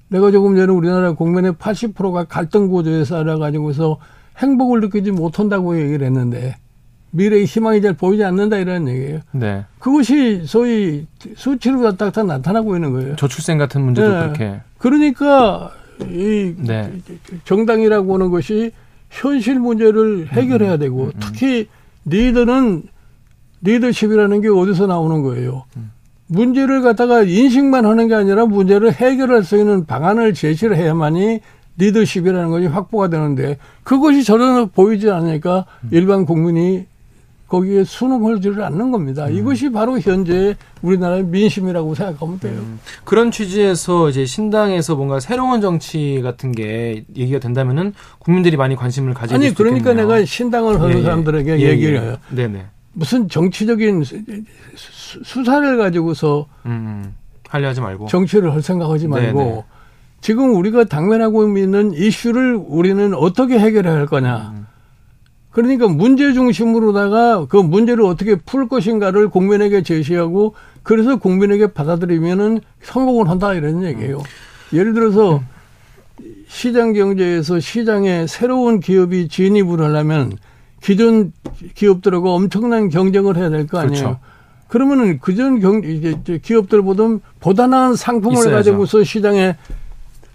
내가 0.07 0.31
조금 0.31 0.55
전에 0.55 0.73
우리나라 0.73 1.11
국민의 1.11 1.51
80%가 1.53 2.23
갈등 2.23 2.67
구조에 2.67 3.05
살아가지고서 3.05 3.99
행복을 4.39 4.81
느끼지 4.81 5.11
못한다고 5.11 5.79
얘기를 5.79 6.07
했는데 6.07 6.55
미래의 7.11 7.45
희망이 7.45 7.79
잘 7.83 7.93
보이지 7.93 8.23
않는다 8.23 8.57
이런 8.57 8.87
얘기예요. 8.87 9.19
네. 9.33 9.65
그것이 9.77 10.47
소위 10.47 11.05
수치로 11.35 11.95
딱딱 11.95 12.25
나타나고 12.25 12.75
있는 12.75 12.91
거예요. 12.91 13.15
저출생 13.17 13.59
같은 13.59 13.83
문제도 13.83 14.11
네. 14.11 14.19
그렇게. 14.19 14.61
그러니까 14.79 15.71
이 16.09 16.55
네. 16.57 16.91
정당이라고 17.45 18.15
하는 18.15 18.31
것이 18.31 18.71
현실 19.09 19.59
문제를 19.59 20.27
해결해야 20.29 20.75
음, 20.75 20.79
되고 20.79 21.11
특히 21.19 21.67
리더는 22.05 22.83
리더십이라는 23.61 24.41
게 24.41 24.49
어디서 24.49 24.87
나오는 24.87 25.21
거예요. 25.23 25.63
음. 25.77 25.91
문제를 26.27 26.81
갖다가 26.81 27.23
인식만 27.23 27.85
하는 27.85 28.07
게 28.07 28.15
아니라 28.15 28.45
문제를 28.45 28.91
해결할 28.91 29.43
수 29.43 29.57
있는 29.57 29.85
방안을 29.85 30.33
제시를 30.33 30.75
해야만이 30.75 31.39
리더십이라는 31.77 32.49
것이 32.49 32.67
확보가 32.67 33.09
되는데 33.09 33.57
그것이 33.83 34.23
전혀 34.23 34.65
보이지 34.65 35.09
않으니까 35.09 35.65
음. 35.83 35.89
일반 35.91 36.25
국민이 36.25 36.85
거기에 37.47 37.83
주를 38.41 38.61
않는 38.63 38.91
겁니다. 38.91 39.25
음. 39.27 39.33
이것이 39.35 39.71
바로 39.71 39.97
현재 39.99 40.55
우리나라의 40.81 41.23
민심이라고 41.25 41.95
생각하면 41.95 42.39
돼요. 42.39 42.61
그런 43.05 43.31
취지에서 43.31 44.09
이제 44.09 44.25
신당에서 44.25 44.95
뭔가 44.95 45.19
새로운 45.19 45.61
정치 45.61 46.19
같은 46.21 46.51
게 46.51 47.05
얘기가 47.15 47.39
된다면은 47.39 47.93
국민들이 48.19 48.57
많이 48.57 48.75
관심을 48.75 49.13
가지게 49.13 49.35
아니 49.35 49.53
그러니까 49.53 49.91
있겠네요. 49.91 50.07
내가 50.07 50.25
신당을 50.25 50.81
하는 50.81 50.95
예, 50.95 50.99
예. 50.99 51.03
사람들에게 51.03 51.59
예, 51.59 51.69
얘기를 51.69 51.95
예. 51.95 52.01
해요. 52.01 52.17
네네. 52.29 52.65
무슨 52.93 53.29
정치적인 53.29 54.03
수- 54.03 54.19
수사를 55.23 55.77
가지고서 55.77 56.47
음, 56.65 56.71
음. 56.71 57.15
하려 57.47 57.69
하지 57.69 57.79
말고. 57.79 58.07
정치를 58.07 58.53
할 58.53 58.61
생각하지 58.61 59.07
말고 59.07 59.39
네네. 59.39 59.63
지금 60.19 60.55
우리가 60.55 60.83
당면하고 60.85 61.47
있는 61.57 61.93
이슈를 61.93 62.55
우리는 62.55 63.13
어떻게 63.13 63.57
해결해야 63.59 63.93
할 63.93 64.05
거냐. 64.07 64.65
음. 65.57 65.63
그러니까 65.63 65.87
문제 65.87 66.33
중심으로다가 66.33 67.47
그 67.49 67.57
문제를 67.57 68.03
어떻게 68.05 68.35
풀 68.35 68.67
것인가를 68.67 69.29
국민에게 69.29 69.81
제시하고 69.81 70.53
그래서 70.83 71.17
국민에게 71.17 71.73
받아들이면은 71.73 72.61
성공을 72.83 73.27
한다 73.29 73.53
이런 73.53 73.83
얘기예요. 73.83 74.21
예를 74.71 74.93
들어서 74.93 75.41
시장 76.47 76.93
경제에서 76.93 77.59
시장에 77.59 78.27
새로운 78.27 78.79
기업이 78.79 79.27
진입을 79.29 79.81
하려면 79.81 80.33
기존 80.81 81.33
기업들하고 81.73 82.29
엄청난 82.35 82.89
경쟁을 82.89 83.35
해야 83.35 83.49
될 83.49 83.65
거 83.65 83.79
아니에요. 83.79 84.03
그렇죠. 84.03 84.19
그러면은 84.67 85.19
그전 85.19 85.59
경 85.59 85.81
이제 85.83 86.15
이제 86.21 86.39
기업들보다 86.43 87.03
보다 87.39 87.67
나은 87.67 87.95
상품을 87.95 88.37
있어야죠. 88.37 88.55
가지고서 88.55 89.03
시장에 89.03 89.55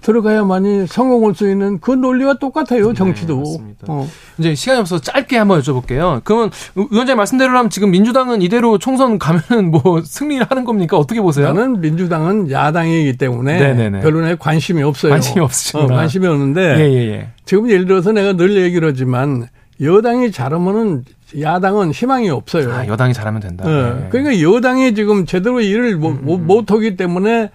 들어가야만이 0.03 0.87
성공할 0.87 1.35
수 1.35 1.49
있는 1.49 1.79
그 1.81 1.93
논리와 1.93 2.35
똑같아요. 2.35 2.93
정치도. 2.93 3.43
네. 3.61 3.75
어. 3.89 4.07
이제 4.39 4.55
시간이 4.55 4.81
없어서 4.81 5.01
짧게 5.03 5.39
한번 5.39 5.61
여쭤볼게요. 5.61 6.21
그러면 6.25 6.51
위원장님 6.75 7.17
말씀대로라면 7.17 7.71
지금 7.71 7.91
민주당은 7.91 8.43
이대로 8.43 8.79
총선 8.79 9.19
가면은 9.19 9.71
뭐 9.71 10.03
승리를 10.05 10.45
하는 10.49 10.65
겁니까? 10.65 10.99
어떻게 10.99 11.21
보세요? 11.21 11.47
나는 11.53 11.81
민주당은 11.81 12.51
야당이기 12.51 13.17
때문에 13.17 13.59
네네네. 13.59 14.01
별로 14.01 14.21
내 14.21 14.35
관심이 14.35 14.83
없어요. 14.83 15.13
관심이 15.13 15.41
없으시구나. 15.41 15.85
어, 15.85 15.87
관심이 15.87 16.27
없는데 16.27 16.77
예, 16.79 16.91
예, 16.93 17.13
예. 17.13 17.29
지금 17.45 17.71
예를 17.71 17.87
들어서 17.87 18.13
내가 18.13 18.35
늘 18.35 18.57
얘기를 18.57 18.89
하지만 18.89 19.49
여당이 19.81 20.33
잘하면은 20.33 21.05
야당은 21.41 21.93
희망이 21.93 22.29
없어요. 22.29 22.73
아, 22.73 22.87
여당이 22.87 23.15
잘하면 23.15 23.41
된다. 23.41 23.65
어, 23.65 23.69
네. 24.01 24.09
그러니까 24.11 24.41
여당이 24.43 24.95
지금 24.95 25.25
제대로 25.25 25.61
일을 25.63 25.97
못, 25.97 26.11
못- 26.21 26.39
못하기 26.39 26.97
때문에 26.97 27.51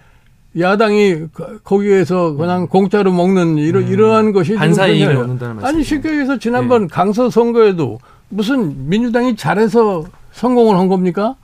야당이 0.58 1.28
거- 1.32 1.58
거기에서 1.64 2.34
그냥 2.34 2.66
공짜로 2.66 3.12
먹는 3.12 3.58
이러, 3.58 3.80
이러한 3.80 4.32
것이 4.32 4.48
지금 4.48 4.60
반사의 4.60 4.96
이익을 4.96 5.06
생겨요. 5.08 5.22
얻는다는 5.24 5.52
아니 5.56 5.62
말씀이죠. 5.62 5.88
쉽게 5.88 6.08
얘기해서 6.10 6.38
지난번 6.38 6.88
강서 6.88 7.30
선거에도 7.30 7.98
무슨 8.28 8.88
민주당이 8.88 9.36
잘해서 9.36 10.04
성공을 10.32 10.76
한 10.78 10.88
겁니까? 10.88 11.36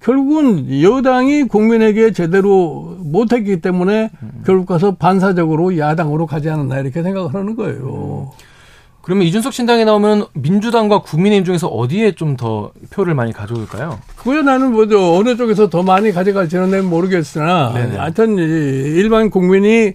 결국은 0.00 0.82
여당이 0.82 1.44
국민에게 1.44 2.12
제대로 2.12 2.96
못했기 3.00 3.60
때문에 3.62 4.10
결국 4.44 4.66
가서 4.66 4.96
반사적으로 4.96 5.78
야당으로 5.78 6.26
가지 6.26 6.50
않았나 6.50 6.80
이렇게 6.80 7.02
생각을 7.02 7.32
하는 7.34 7.56
거예요. 7.56 8.32
그러면 9.04 9.26
이준석 9.26 9.52
신당에 9.52 9.84
나오면 9.84 10.26
민주당과 10.32 11.02
국민의힘 11.02 11.44
중에서 11.44 11.68
어디에 11.68 12.12
좀 12.12 12.34
더 12.36 12.72
표를 12.90 13.14
많이 13.14 13.32
가져올까요? 13.32 14.00
그거 14.16 14.42
나는 14.42 14.72
뭐죠 14.72 15.14
어느 15.16 15.36
쪽에서 15.36 15.68
더 15.70 15.82
많이 15.82 16.10
가져갈지는 16.10 16.84
모르겠으나 16.86 17.72
네네. 17.74 17.96
하여튼 17.96 18.38
이 18.38 18.40
일반 18.40 19.30
국민이 19.30 19.92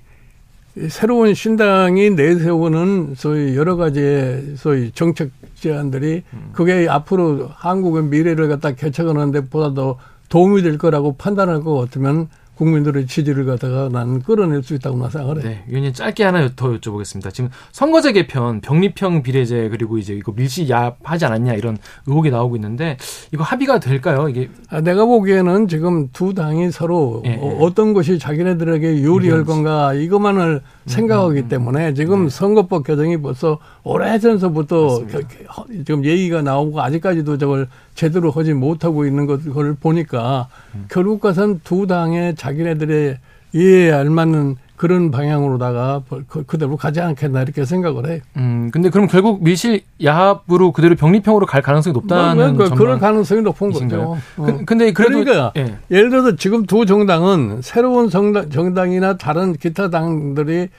새로운 0.88 1.34
신당이 1.34 2.12
내세우는 2.12 3.16
소위 3.18 3.58
여러 3.58 3.76
가지의 3.76 4.54
소위 4.56 4.92
정책 4.92 5.32
제안들이 5.56 6.24
음. 6.34 6.50
그게 6.54 6.88
앞으로 6.88 7.50
한국의 7.54 8.04
미래를 8.04 8.48
갖다 8.48 8.72
개척하는 8.72 9.32
데 9.32 9.42
보다 9.42 9.74
더 9.74 9.98
도움이 10.30 10.62
될 10.62 10.78
거라고 10.78 11.16
판단할 11.18 11.62
것 11.62 11.76
같으면 11.76 12.30
국민들의 12.60 13.08
지지를 13.08 13.46
갖다가 13.46 13.88
나는 13.90 14.22
끌어낼 14.22 14.62
수 14.62 14.76
있다고 14.76 14.98
나 14.98 15.10
생각을 15.10 15.38
해. 15.38 15.48
네, 15.48 15.64
위원님 15.68 15.94
짧게 15.94 16.26
하나 16.26 16.50
더 16.58 16.74
여쭤보겠습니다. 16.74 17.34
지금 17.34 17.50
선거제 17.72 18.12
개편, 18.12 18.60
병립형 18.60 19.24
비례제 19.24 19.70
그리고 19.70 19.98
이제 19.98 20.14
이거 20.14 20.34
밀시야하지 20.34 21.26
않았냐 21.26 21.54
이런 21.54 21.78
의혹이 22.06 22.32
나오고 22.32 22.58
있는데 22.58 22.98
이거 23.34 23.44
합의가 23.44 23.80
될까요? 23.80 24.28
이게 24.28 24.50
아, 24.70 24.82
내가 24.82 25.06
보기에는 25.06 25.70
지금 25.70 26.10
두 26.12 26.34
당이 26.34 26.72
서로 26.72 27.24
예, 27.26 27.32
예. 27.32 27.40
어, 27.40 27.74
떤 27.74 27.94
것이 27.94 28.20
자기네들에게 28.20 29.04
유리할 29.04 29.46
건가 29.46 29.94
이것만을 29.94 30.56
음, 30.56 30.62
생각하기 30.90 31.48
때문에 31.48 31.94
지금 31.94 32.30
선거법 32.30 32.86
개정이 32.86 33.18
벌써 33.22 33.60
오래전서부터 33.84 35.06
네. 35.08 35.84
지금 35.86 36.04
얘기가 36.06 36.42
나오고 36.42 36.82
아직까지도 36.82 37.38
저걸 37.38 37.68
제대로 37.96 38.32
하지 38.32 38.54
못하고 38.54 39.06
있는 39.06 39.26
것을 39.26 39.76
보니까 39.76 40.48
음. 40.76 40.86
결국 40.90 41.22
가선 41.22 41.62
두 41.64 41.88
당의 41.88 42.36
자기네들의 42.36 43.18
이해에 43.54 43.92
알맞는 43.92 44.56
그런 44.80 45.12
방향으로다가 45.12 46.04
그- 46.30 46.44
그대로 46.46 46.78
가지 46.78 47.02
않겠나 47.02 47.42
이렇게 47.42 47.66
생각을 47.66 48.10
해. 48.10 48.22
음 48.38 48.70
근데 48.72 48.90
그럼 48.90 49.08
결국 49.08 49.44
밀실 49.44 49.82
야합으로 50.02 50.72
그대로 50.72 50.96
병립형으로 50.96 51.46
갈 51.46 51.62
가능성이 51.62 51.94
높다는 51.94 52.56
뭐, 52.56 52.70
그, 52.70 52.76
그럴. 52.76 52.98
가능성이 52.98 53.42
높은? 53.42 53.72
거죠. 53.72 54.18
어. 54.38 54.46
그, 54.46 54.64
근데 54.64 54.94
그래도 54.94 55.20
그러니까 55.26 55.52
예. 55.58 55.78
예를 55.92 56.10
들어서 56.10 56.38
지금 56.38 56.66
두 56.66 56.86
정당은 56.86 57.60
새로운 57.62 58.10
정당, 58.10 58.50
정당이나 58.50 59.18
다른 59.18 59.52
기타 59.52 59.90
당들이 59.90 60.70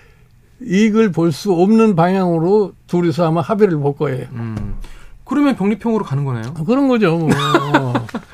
이익을 0.62 1.12
볼 1.12 1.30
수 1.30 1.52
없는 1.52 1.94
방향으로 1.94 2.72
둘이서 2.86 3.26
아마 3.28 3.42
합의를 3.42 3.76
볼 3.76 3.94
거예요. 3.96 4.26
음. 4.32 4.76
그러면 5.24 5.56
병립형으로 5.56 6.04
가는 6.06 6.24
거네요. 6.24 6.54
그런 6.66 6.88
거죠. 6.88 7.18
뭐. 7.18 7.30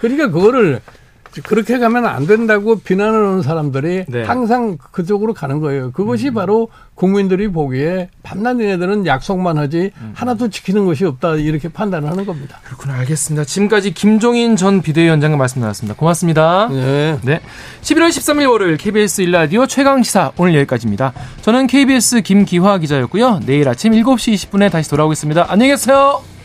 그러니까 0.00 0.28
그거를 0.30 0.80
그렇게 1.42 1.78
가면 1.78 2.06
안 2.06 2.26
된다고 2.26 2.78
비난하는 2.78 3.42
사람들이 3.42 4.04
네. 4.08 4.22
항상 4.24 4.78
그쪽으로 4.92 5.34
가는 5.34 5.60
거예요. 5.60 5.92
그것이 5.92 6.30
바로 6.30 6.68
국민들이 6.94 7.48
보기에 7.48 8.08
밤낮 8.22 8.60
얘네들은 8.60 9.06
약속만 9.06 9.58
하지 9.58 9.90
하나도 10.14 10.48
지키는 10.48 10.86
것이 10.86 11.04
없다 11.04 11.36
이렇게 11.36 11.68
판단을 11.68 12.10
하는 12.10 12.24
겁니다. 12.24 12.58
그렇구나 12.64 12.94
알겠습니다. 12.94 13.44
지금까지 13.44 13.92
김종인 13.92 14.56
전 14.56 14.82
비대위원장과 14.82 15.36
말씀 15.36 15.60
나눴습니다. 15.60 15.96
고맙습니다. 15.96 16.68
네. 16.70 17.18
네. 17.22 17.40
11월 17.82 18.08
13일 18.08 18.50
월요일 18.50 18.76
KBS 18.76 19.22
일라디오 19.22 19.66
최강시사 19.66 20.32
오늘 20.36 20.54
여기까지입니다. 20.54 21.12
저는 21.42 21.66
KBS 21.66 22.22
김기화 22.22 22.78
기자였고요. 22.78 23.40
내일 23.46 23.68
아침 23.68 23.92
7시 23.92 24.34
20분에 24.34 24.70
다시 24.70 24.88
돌아오겠습니다. 24.90 25.46
안녕히 25.48 25.72
계세요. 25.72 26.35